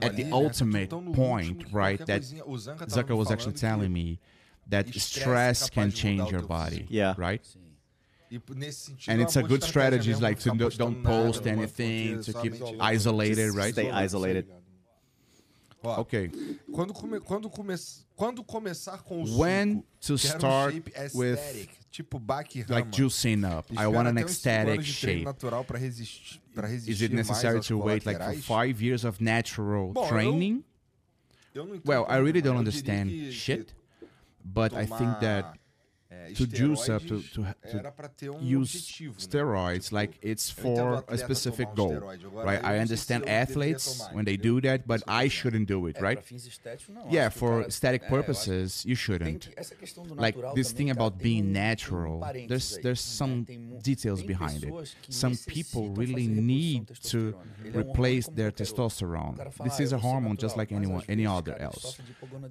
[0.03, 2.05] at the ultimate point, right?
[2.07, 4.21] That Zucker was actually telling me
[4.69, 7.47] that stress can change your body, yeah, right?
[9.09, 13.73] And it's a good strategy, like to don't post anything, to keep isolated, right?
[13.73, 14.49] Stay isolated.
[15.87, 16.31] Ó, ok.
[16.73, 17.75] Quando, come, quando, come,
[18.15, 22.21] quando começar com o When suco, to um start um shape with tipo
[22.69, 23.73] Like juicing up.
[23.73, 25.25] I want an ecstatic shape.
[25.25, 30.09] Natural resistir, resistir Is it necessary to wait like for five years of natural Bom,
[30.09, 30.65] training?
[31.55, 34.09] Eu, eu well, I really don't understand que, shit, que
[34.45, 35.59] but I think that
[36.35, 37.55] to juice up to, to,
[38.19, 38.73] to use
[39.19, 39.93] steroids né?
[39.93, 42.01] like it's for a specific goal
[42.33, 42.63] right?
[42.65, 46.19] i understand athletes when they do that but i shouldn't do it right?
[47.09, 49.49] yeah for aesthetic purposes you shouldn't.
[50.17, 53.47] like this thing about being natural there's there's some
[53.83, 54.95] details behind it.
[55.09, 57.35] some people really need to
[57.75, 59.37] replace their testosterone.
[59.65, 61.99] This is a hormone just like anyone any other else.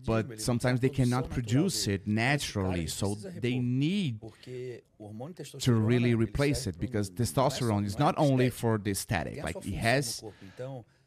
[0.05, 4.20] but sometimes they cannot produce it naturally so they need
[5.60, 10.24] to really replace it because testosterone is not only for the static, like it has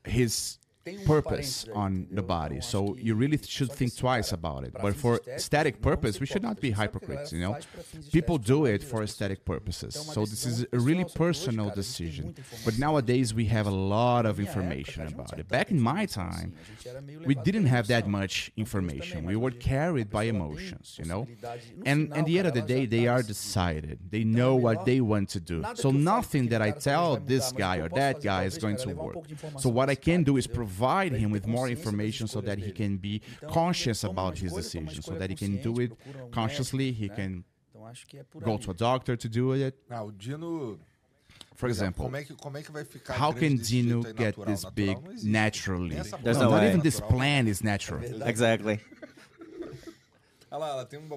[0.04, 0.58] his
[1.06, 2.60] purpose on the body.
[2.60, 4.74] So you really should think twice about it.
[4.80, 7.58] But for static purpose, we should not be hypocrites, you know?
[8.12, 9.94] People do it for aesthetic purposes.
[9.94, 12.34] So this is a really personal decision.
[12.64, 15.48] But nowadays we have a lot of information about it.
[15.48, 16.54] Back in my time,
[17.24, 19.26] we didn't have that much information.
[19.26, 21.26] We were carried by emotions, you know?
[21.84, 23.98] And at the end of the day, they are decided.
[24.10, 25.64] They know what they want to do.
[25.74, 29.16] So nothing that I tell this guy or that guy is going to work.
[29.58, 32.70] So what I can do is provide provide him with more information so that he
[32.72, 33.20] can be
[33.50, 35.92] conscious about his decision, so that he can do it
[36.30, 37.44] consciously, he can
[38.44, 39.74] go to a doctor to do it.
[41.54, 42.12] For example,
[43.08, 45.96] how can Dino get this big naturally?
[45.96, 46.68] There's no, not way.
[46.68, 48.02] even this plan is natural.
[48.32, 48.78] Exactly.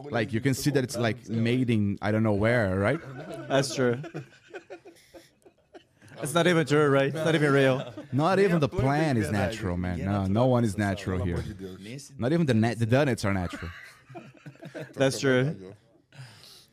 [0.10, 3.00] like you can see that it's like made in I don't know where, right?
[3.48, 3.98] That's true.
[6.24, 7.08] It's not even true, right?
[7.08, 7.94] It's not even real.
[8.12, 10.04] Not even the plan is natural, man.
[10.04, 11.44] No, no one is natural here.
[12.18, 13.72] Not even the na the donuts are natural.
[14.94, 15.56] That's true.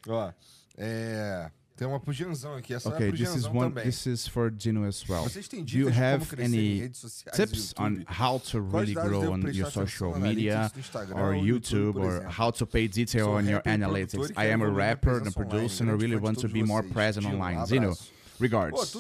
[0.08, 0.32] Ó,
[0.78, 2.72] é, tem uma pro Gianzão aqui.
[2.74, 3.70] Essa é Okay, pro this is one.
[3.70, 3.84] também.
[3.84, 5.26] This is for Gino as well.
[5.64, 6.88] Do you have any
[7.34, 10.70] tips on how to really grow on your social media
[11.14, 14.32] or YouTube or how to pay detail on your analytics?
[14.36, 17.26] I am a rapper and a producer and I really want to be more present
[17.26, 17.66] online.
[17.66, 17.94] Zeno.
[18.38, 18.96] Regards.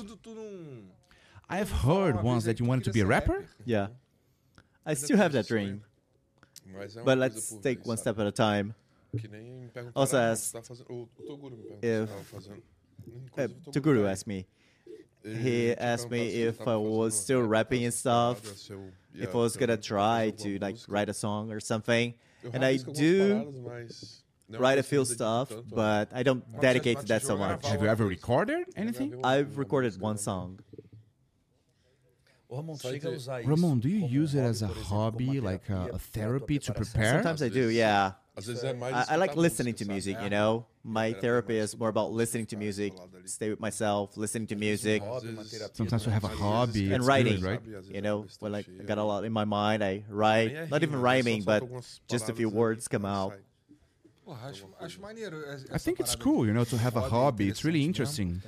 [1.48, 3.46] I've heard once that you wanted to be a rapper.
[3.64, 3.88] Yeah.
[4.84, 5.82] I still have that dream.
[7.04, 8.74] But let's take one step at a time.
[9.96, 10.54] Also asked
[11.82, 12.10] if
[13.38, 14.46] uh, Toguro asked me.
[15.24, 18.40] He asked me if I was still rapping and stuff,
[19.14, 22.14] if I was gonna try to like write a song or something,
[22.52, 23.70] and I do
[24.48, 27.66] no, write a few stuff, but I don't dedicate to that so much.
[27.66, 29.20] Have you ever recorded anything?
[29.24, 30.60] I've recorded one song.
[32.50, 37.12] Ramon, do you use it as a hobby, like uh, a, a therapy to prepare?
[37.12, 38.12] Sometimes I do, yeah.
[38.38, 40.66] I, I, like listening to music, you know?
[40.84, 42.94] My therapy is more about listening to music,
[43.24, 45.02] stay with myself, listening to music.
[45.72, 46.92] Sometimes I have a hobby.
[46.92, 47.60] And writing, right?
[47.84, 51.42] You know, when I got a lot in my mind, I write, not even rhyming,
[51.42, 51.64] but
[52.08, 53.34] just a few words come out.
[54.28, 55.38] Porra, acho, acho maneiro.
[55.72, 57.48] I think it's cool, you know, to have a hobby.
[57.48, 58.42] It's really interesting.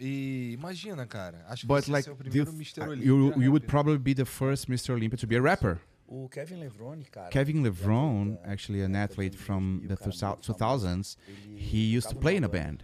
[0.00, 1.44] E imagina, cara.
[1.50, 2.78] Acho But like, primeiro Mr.
[2.78, 3.04] Uh, Olympia.
[3.06, 4.94] You, you would probably be the first Mr.
[4.94, 5.78] Olympia to be a rapper.
[6.10, 11.16] O Kevin Levrone, cara, Kevin Levrone, actually an athlete from the 2000s,
[11.54, 12.82] he used to play in a band.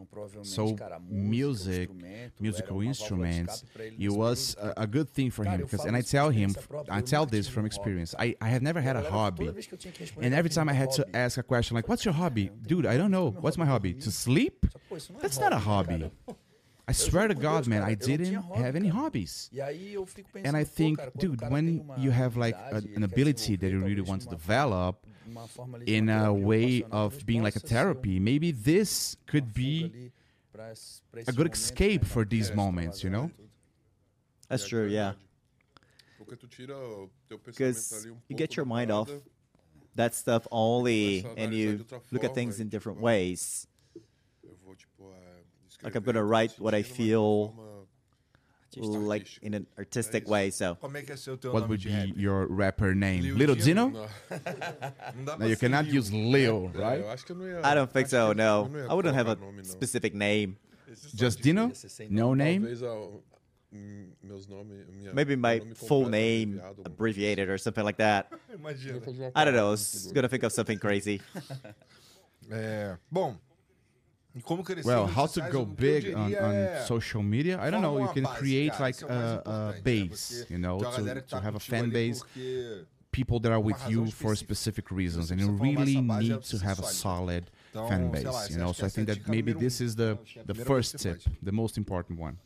[0.00, 1.90] Então, so cara, music,
[2.40, 3.64] musical instruments,
[3.98, 6.54] it was a, a, good thing for him because, and I tell him,
[6.88, 8.14] I tell this from experience.
[8.18, 9.52] I, I have never had a hobby,
[10.20, 12.86] and every time I had to ask a question like, "What's your hobby, dude?
[12.86, 13.30] I don't know.
[13.30, 13.94] What's my hobby?
[13.94, 14.66] To sleep?
[15.20, 16.10] That's not a hobby."
[16.88, 19.48] I swear to God, man, I didn't have any hobbies.
[20.44, 24.28] And I think, dude, when you have like an ability that you really want to
[24.28, 25.06] develop,
[25.86, 28.18] in a way of being like a therapy.
[28.20, 30.10] Maybe this could be
[31.26, 33.30] a good escape for these moments, you know?
[34.48, 35.12] That's true, yeah.
[37.44, 39.10] Because you get your mind off
[39.94, 43.66] that stuff only and you look at things in different ways.
[45.82, 47.54] Like I'm going to write what I feel
[48.76, 50.50] like in an artistic way.
[50.50, 53.36] So what would be your rapper name?
[53.36, 54.08] Little Dino?
[55.38, 57.04] no, you cannot use Leo, right?
[57.62, 58.32] I don't think so.
[58.32, 60.56] No, I wouldn't have a specific name.
[61.14, 61.72] Just Dino?
[62.08, 62.66] No name?
[65.12, 68.32] Maybe my full name abbreviated or something like that.
[69.34, 69.68] I don't know.
[69.68, 71.20] I was gonna think of something crazy.
[72.52, 73.38] É, bom,
[74.84, 77.58] Well, how to go big on, on social media?
[77.60, 77.98] I don't know.
[77.98, 82.22] You can create like a, a base, you know, to, to have a fan base,
[83.10, 86.84] people that are with you for specific reasons, and you really need to have a
[86.84, 88.72] solid fan base, you know.
[88.72, 92.38] So I think that maybe this is the the first tip, the most important one.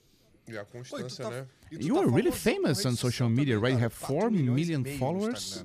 [0.46, 1.46] E a constância, né?
[1.70, 3.72] You are really famous on social media, right?
[3.72, 5.64] You have four million followers.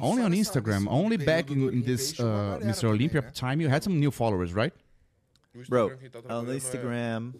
[0.00, 0.86] Only on Instagram.
[0.88, 2.84] Only back in, in this uh, Mr.
[2.88, 4.72] Olympia time, you had some new followers, right?
[5.52, 7.34] No Bro, Instagram, quem tá on Instagram,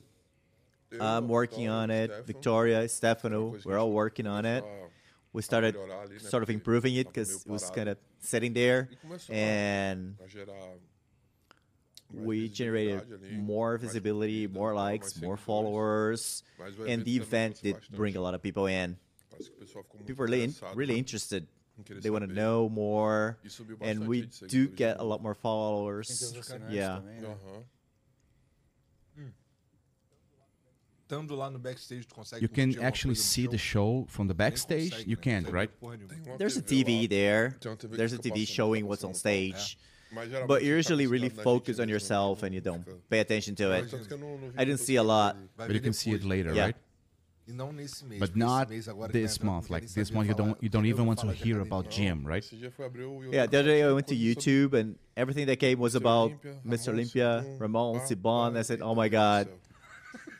[0.93, 2.11] I'm working on it.
[2.27, 4.65] Victoria, Stefano, we're all working on it.
[5.33, 8.53] We started melhorar ali, né, sort of improving it because it was kind of sitting
[8.53, 10.77] there, E começou a- and a gerar
[12.13, 13.07] mais we generated
[13.39, 16.43] more visibility, more likes, more followers,
[16.89, 18.97] and the event did bring a lot of people in.
[19.31, 21.47] Parece que o pessoal ficou muito People are really, really interested.
[22.03, 23.39] They want to know more,
[23.81, 26.09] and we do get a lot more followers.
[26.69, 26.99] Yeah.
[26.99, 27.29] também, né?
[27.29, 27.65] Aham.
[31.11, 33.51] Estando lá no backstage, tu consegue You can actually see show?
[33.51, 34.91] the show from the backstage.
[34.91, 35.23] consegue, You né?
[35.23, 35.73] can't, right?
[35.81, 36.15] porra nenhuma.
[36.15, 37.53] Tem uma There's a TV TV there.
[37.59, 39.77] tem uma TV que There's a TV showing what's on stage.
[40.47, 43.91] But you're usually really focus on yourself and you don't pay attention to it.
[43.91, 45.37] Tanto que eu não- não vi I didn't see a lot.
[45.57, 46.67] But you can see it later, Yeah.
[46.69, 46.79] right?
[47.49, 48.21] Não nesse mês.
[48.21, 49.69] But not mês agora que tá this month.
[49.71, 52.45] Like this saber month, you don't you don't even want to hear about gym, right?
[52.45, 54.95] Esse dia foi abrir o Yeah, the other day I went to YouTube YouTube and
[55.17, 56.33] everything that came was about
[56.65, 56.93] Mr.
[56.93, 58.57] Olympia, Ramon, CBum.
[58.57, 59.61] I said, oh my God, do céu.
[60.11, 60.40] Que que tem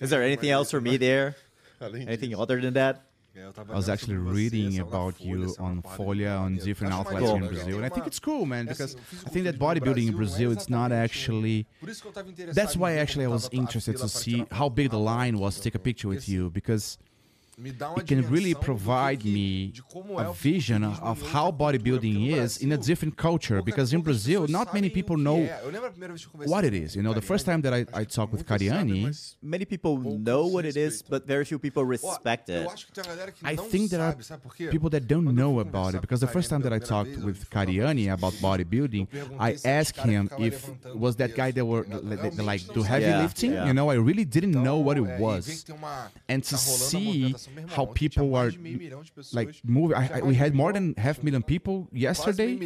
[0.00, 1.34] is there anything else for me there?
[1.80, 3.00] Anything other than that?
[3.34, 6.98] É, eu tava I was actually reading about you on porrada Folha on different Acho
[7.00, 7.48] outlets maneiro, in?
[7.48, 8.94] Brazil, and I think it's cool, man, because
[9.26, 11.66] I think that bodybuilding in Brazil não it's not actually.
[11.80, 14.68] Por isso que eu tava interessado That's why actually I was interested to see how
[14.68, 17.11] big the line was to take a picture with you because Me dá uma
[17.58, 22.62] it can really provide me de como é a o vision of how bodybuilding is
[22.62, 23.60] in a different culture.
[23.62, 25.60] Because in Brazil, not many people know é.
[25.62, 26.94] Eu lembro a primeira vez que eu conversei what it is.
[26.94, 29.10] You know, the first time that I, I talked with Muitos Cariani,
[29.42, 32.66] Many people know what it is, but very few people respect it.
[32.68, 34.68] acho que tem uma galera que I think there are sabe, sabe por quê?
[34.70, 37.26] people that don't know about it because the first time that I talked with vez,
[37.26, 39.06] eu fui falar Cariani about bodybuilding,
[39.38, 43.06] I asked him if was that guy that were Ele like, realmente like do heavy
[43.06, 43.52] Yeah, lifting.
[43.52, 43.66] yeah.
[43.66, 45.46] You know, I really didn't know what it é, ver was.
[45.46, 49.02] que tem uma- And to see movimentação, meu irmão, how people are de meio milhão
[49.02, 49.94] de pessoas, like moving.
[49.96, 52.56] I, I- we had more than half million people yesterday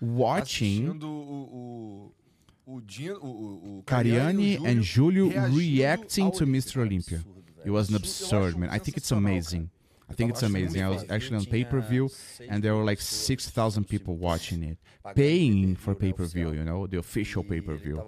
[0.00, 0.98] watching
[3.86, 6.78] Cariani and Julio reacting to Mr.
[6.82, 7.24] Olympia.
[7.64, 8.70] It was an absurd, man.
[8.70, 9.70] I think it's amazing.
[10.08, 10.82] I think it's amazing.
[10.84, 12.08] I was actually on pay per view,
[12.48, 14.78] and there were like six thousand people watching it,
[15.14, 16.52] paying for pay per view.
[16.52, 18.00] You know, the official pay per view.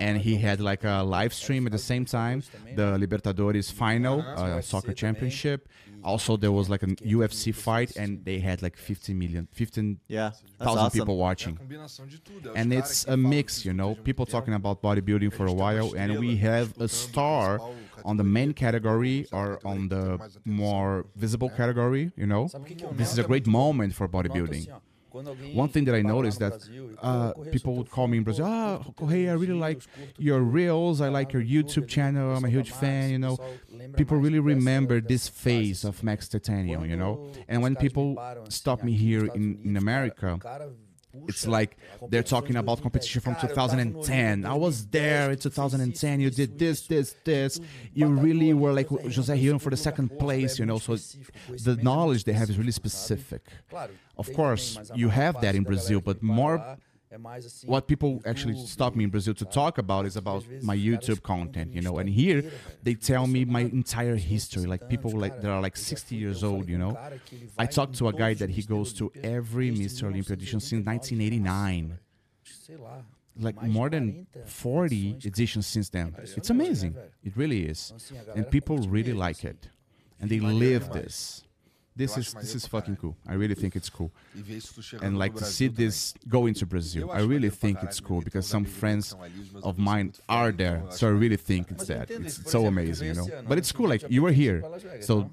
[0.00, 2.42] And he had like a live stream at the same time,
[2.76, 5.68] the Libertadores final, uh, soccer championship.
[6.04, 10.30] Also, there was like a UFC fight, and they had like 15 million, 15,000 Yeah,
[10.58, 10.90] that's awesome.
[11.00, 11.56] people watching.
[11.56, 12.50] combinação de tudo.
[12.50, 15.92] É os And it's a mix, you know, people talking about bodybuilding for a while,
[15.96, 17.58] and we have a star
[18.04, 22.48] on the main category or on the more visible category, you know.
[22.92, 24.68] This is a great moment for bodybuilding.
[25.54, 26.68] One thing that I noticed that
[27.02, 29.82] uh, people would call me in Brazil, ah, Correia, I really like
[30.18, 33.38] your reels, I like your YouTube channel, I'm a huge fan, you know.
[33.96, 37.32] People really remember this phase of Max Titanium, you know.
[37.48, 38.16] And when people
[38.48, 40.38] stop me here in, in America,
[41.26, 41.76] it's like
[42.10, 44.44] they're talking about competition from 2010.
[44.44, 46.20] I was there in 2010.
[46.20, 47.60] You did this, this, this.
[47.94, 50.78] You really were like Jose Hiron for the second place, you know.
[50.78, 53.42] So the knowledge they have is really specific.
[54.16, 56.76] Of course, you have that in Brazil, but more
[57.64, 61.72] what people actually stop me in Brazil to talk about is about my YouTube content,
[61.74, 61.98] you know.
[61.98, 62.44] And here
[62.82, 66.68] they tell me my entire history, like people like that are like 60 years old,
[66.68, 66.98] you know.
[67.58, 70.04] I talked to a guy that he goes to every Mr.
[70.04, 71.98] Olympia edition since 1989,
[73.40, 76.14] like more than 40 editions since then.
[76.36, 76.96] It's amazing.
[77.22, 77.92] It really is,
[78.34, 79.68] and people really like it,
[80.20, 81.44] and they live this.
[81.98, 83.16] This is this is fucking cool.
[83.26, 84.12] I really think it's cool.
[84.32, 87.10] Ver isso tu chegando and like to see this go into Brazil.
[87.10, 90.12] I really think it's cool because some friends que são ali, os meus of mine
[90.28, 92.08] are there, so I really think it's that.
[92.08, 93.26] It's so amazing, you know.
[93.48, 93.88] But it's cool.
[93.88, 94.62] Like you were here,
[95.00, 95.28] so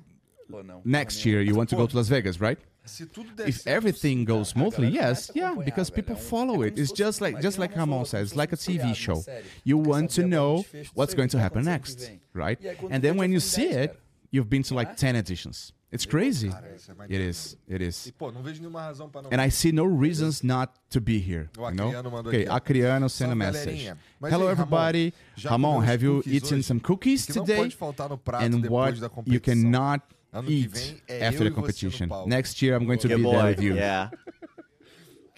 [0.84, 2.58] next year you want to go to Las Vegas, right?
[2.84, 6.80] Se tudo der If everything goes smoothly, yes, yeah, because people follow it.
[6.80, 9.24] It's just like just like Ramon says, it's like a TV show.
[9.64, 12.60] You want to know what's going to happen next, right?
[12.90, 14.00] And then when you see it,
[14.32, 15.72] you've been to like ten editions.
[15.96, 16.50] It's crazy.
[16.50, 17.58] Cara, isso é mais It is.
[17.70, 18.12] It E, is.
[18.18, 19.30] pô, não vejo nenhuma razão pra não.
[19.32, 21.50] And I see no reasons not to be here.
[21.58, 21.90] You know?
[22.28, 22.56] Okay, aqui, ó.
[22.56, 23.94] Acriano send a message.
[24.22, 25.14] Hello, everybody.
[25.38, 27.58] já Ramon, have you eaten some cookies O que não today?
[27.62, 30.04] pode faltar no prato And depois what da you cannot
[30.50, 32.08] eat after the você no competition.
[32.28, 33.76] Next year, I'm going to be there with you.
[33.76, 34.12] Yeah.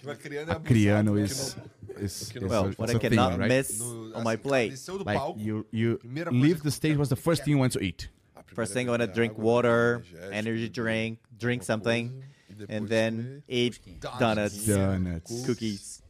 [0.06, 1.54] Acriano é Acriano abusado, is.
[1.56, 1.62] né?
[2.00, 3.48] It's, it's Well, a, what I I a thing, cannot right?
[3.48, 4.72] miss on my plate.
[5.04, 8.08] Like you, you leave the stage was the first thing you want to eat.
[8.50, 12.24] A primeira First thing I é want to drink water, energy drink, drink something, coisa,
[12.56, 14.18] depois and then eat Donuts.
[14.18, 15.46] donuts, Donuts.
[15.46, 16.02] cookies,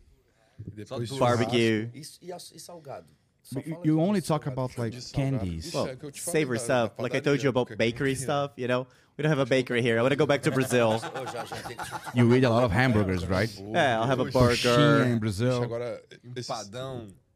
[0.74, 1.18] depois dois.
[1.18, 1.90] barbecue.
[1.92, 3.06] Isso, as- salgado?
[3.42, 5.72] Só You, fala you de only talk about like candies.
[5.74, 6.92] Well, é que eu te falei savory stuff.
[6.98, 8.86] Like I told you about bakery stuff, you know?
[9.16, 9.98] We don't have a bakery here.
[9.98, 10.90] I want to go back to Brazil.
[10.92, 11.84] Ô, Jorge, tem que-
[12.14, 13.50] You eat a lot of hamburgers, right?
[13.58, 15.18] Yeah, I'll have a Coxinha in burger.
[15.18, 15.66] Brazil.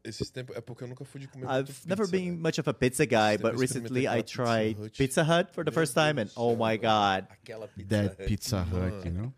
[0.03, 2.37] Agora, esses, tempos, é porque eu nunca fui de comer I've muito never been né?
[2.41, 4.97] much of a pizza guy, but recently I aquela Pizza tried Hut.
[4.97, 7.87] Pizza Hut for the first time, and oh my god, Aquela pizza.
[8.09, 9.33] That Pizza Hut, you know?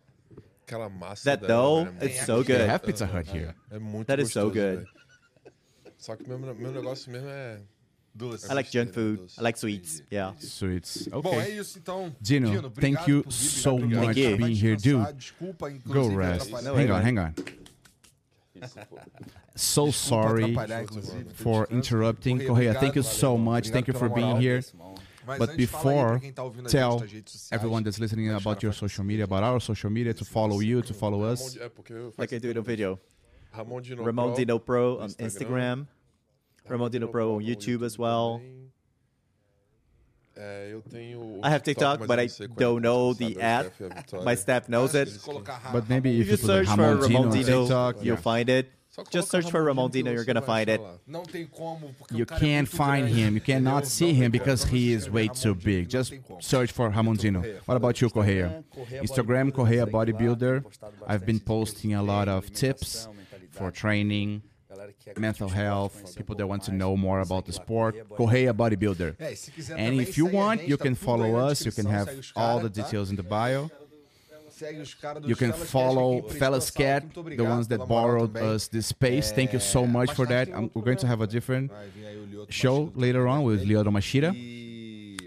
[0.68, 2.70] Aquela massa that dela, dough, velho, é it's muito- so They good.
[2.70, 3.54] have Pizza Hut here.
[3.70, 4.76] É muito That is so gostoso, good.
[4.86, 4.88] velho.
[5.98, 7.62] Só que meu, meu negócio mesmo é...
[8.18, 8.46] Doce.
[8.50, 9.18] I like junk food.
[9.24, 9.38] doce.
[9.38, 10.02] I like sweets.
[10.10, 10.34] Yeah.
[10.40, 11.10] Sweets.
[11.10, 11.60] Bom, é Okay.
[11.60, 12.16] isso então.
[12.22, 14.30] Dino, obrigado thank you por vir, so obrigado por much vir.
[14.30, 15.18] for being here, descansar, dude.
[15.20, 16.48] Desculpa, Go rest.
[16.48, 16.72] atrapalhar.
[16.72, 17.34] No, Hang on, hang on.
[19.56, 20.56] So sorry
[21.34, 22.38] for interrupting.
[22.40, 23.70] Correia, Correia, thank you so much.
[23.70, 24.62] Thank you for being here.
[25.26, 27.52] But antes, fala aí pra before, quem tá ouvindo a gente tell nas redes sociais.
[27.52, 30.94] everyone that's listening about your social media, about our social media, to follow you, to
[30.94, 31.54] follow um us.
[31.54, 33.00] Di- É, porque eu Like I faço do in a video.
[33.52, 35.26] Ramon Dino Pro, Dino Pro no on Instagram.
[35.26, 35.88] Instagram.
[36.70, 38.40] Ramon Dino Pro on YouTube as well.
[40.36, 40.48] Também.
[40.48, 42.82] É, eu tenho o I have TikTok, mas but I não sei qual é don't
[42.84, 43.70] know the o ad.
[43.70, 44.26] Steph a Vitória.
[44.26, 45.12] My staff knows it.
[45.12, 47.28] que se colocar Rafa- But maybe If if you you search for Ramon Dino Ramon
[47.28, 48.70] on Dino, TikTok, you'll find it.
[49.12, 50.80] Just search for Ramon Dino, you're gonna find it.
[50.82, 50.98] lá.
[51.06, 53.36] Não tem como, porque You o cara é can't find him.
[53.36, 55.90] You cannot see him because he is way too big.
[55.90, 57.42] Just search for Ramondino.
[57.68, 58.64] What about you, Correia?
[58.70, 60.64] Correia Instagram, Bodybuilder, Correia segue lá, Bodybuilder.
[61.10, 63.10] I've been posting a lot of tips
[63.52, 64.55] for training, Galera que quer
[65.18, 67.96] mental health, people um that want to know more about the sport.
[68.10, 69.16] Correia Bodybuilder.
[69.20, 71.66] É, se quiser And if you want, you can follow us.
[71.66, 73.70] You can have all the details in the bio.
[74.50, 78.88] Segue os caras do You can follow Fellas Cat, the ones that borrowed us this
[78.88, 79.34] space.
[79.34, 80.48] Thank you so much for that.
[80.48, 83.28] Um, outro we're going to have a different Vai vir aí o Lyoto show later
[83.28, 83.92] on with dele.
[83.92, 84.30] Machida.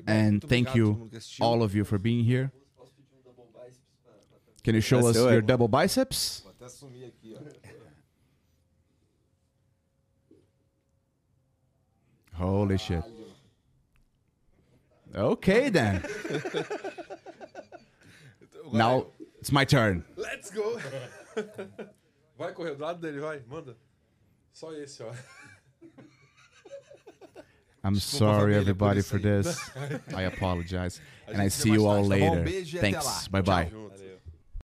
[0.06, 1.44] And thank obrigado a todo you, mundo que assistiu.
[1.44, 2.50] all of you, for being here.
[4.64, 6.42] Can you show Let's us your double biceps?
[6.42, 7.68] Vou até sumir aqui, ó.
[12.38, 13.02] Holy shit.
[15.14, 16.02] Okay, then.
[18.72, 19.06] Now
[19.40, 20.04] it's my turn.
[20.16, 20.78] Let's go!
[22.38, 23.74] Vai correr do lado dele, vai, manda.
[24.52, 25.10] Só esse, ó.
[27.82, 30.14] I'm Desculpa, sorry, família, everybody, por for isso this.
[30.14, 31.00] I apologize.
[31.26, 32.30] A And I gente see vê you mais all tarde, tá bom?
[32.36, 32.44] later.
[32.44, 33.00] Beijo e até lá.
[33.02, 33.28] Thanks.
[33.28, 33.68] Bye bye.
[33.70, 33.97] Junto.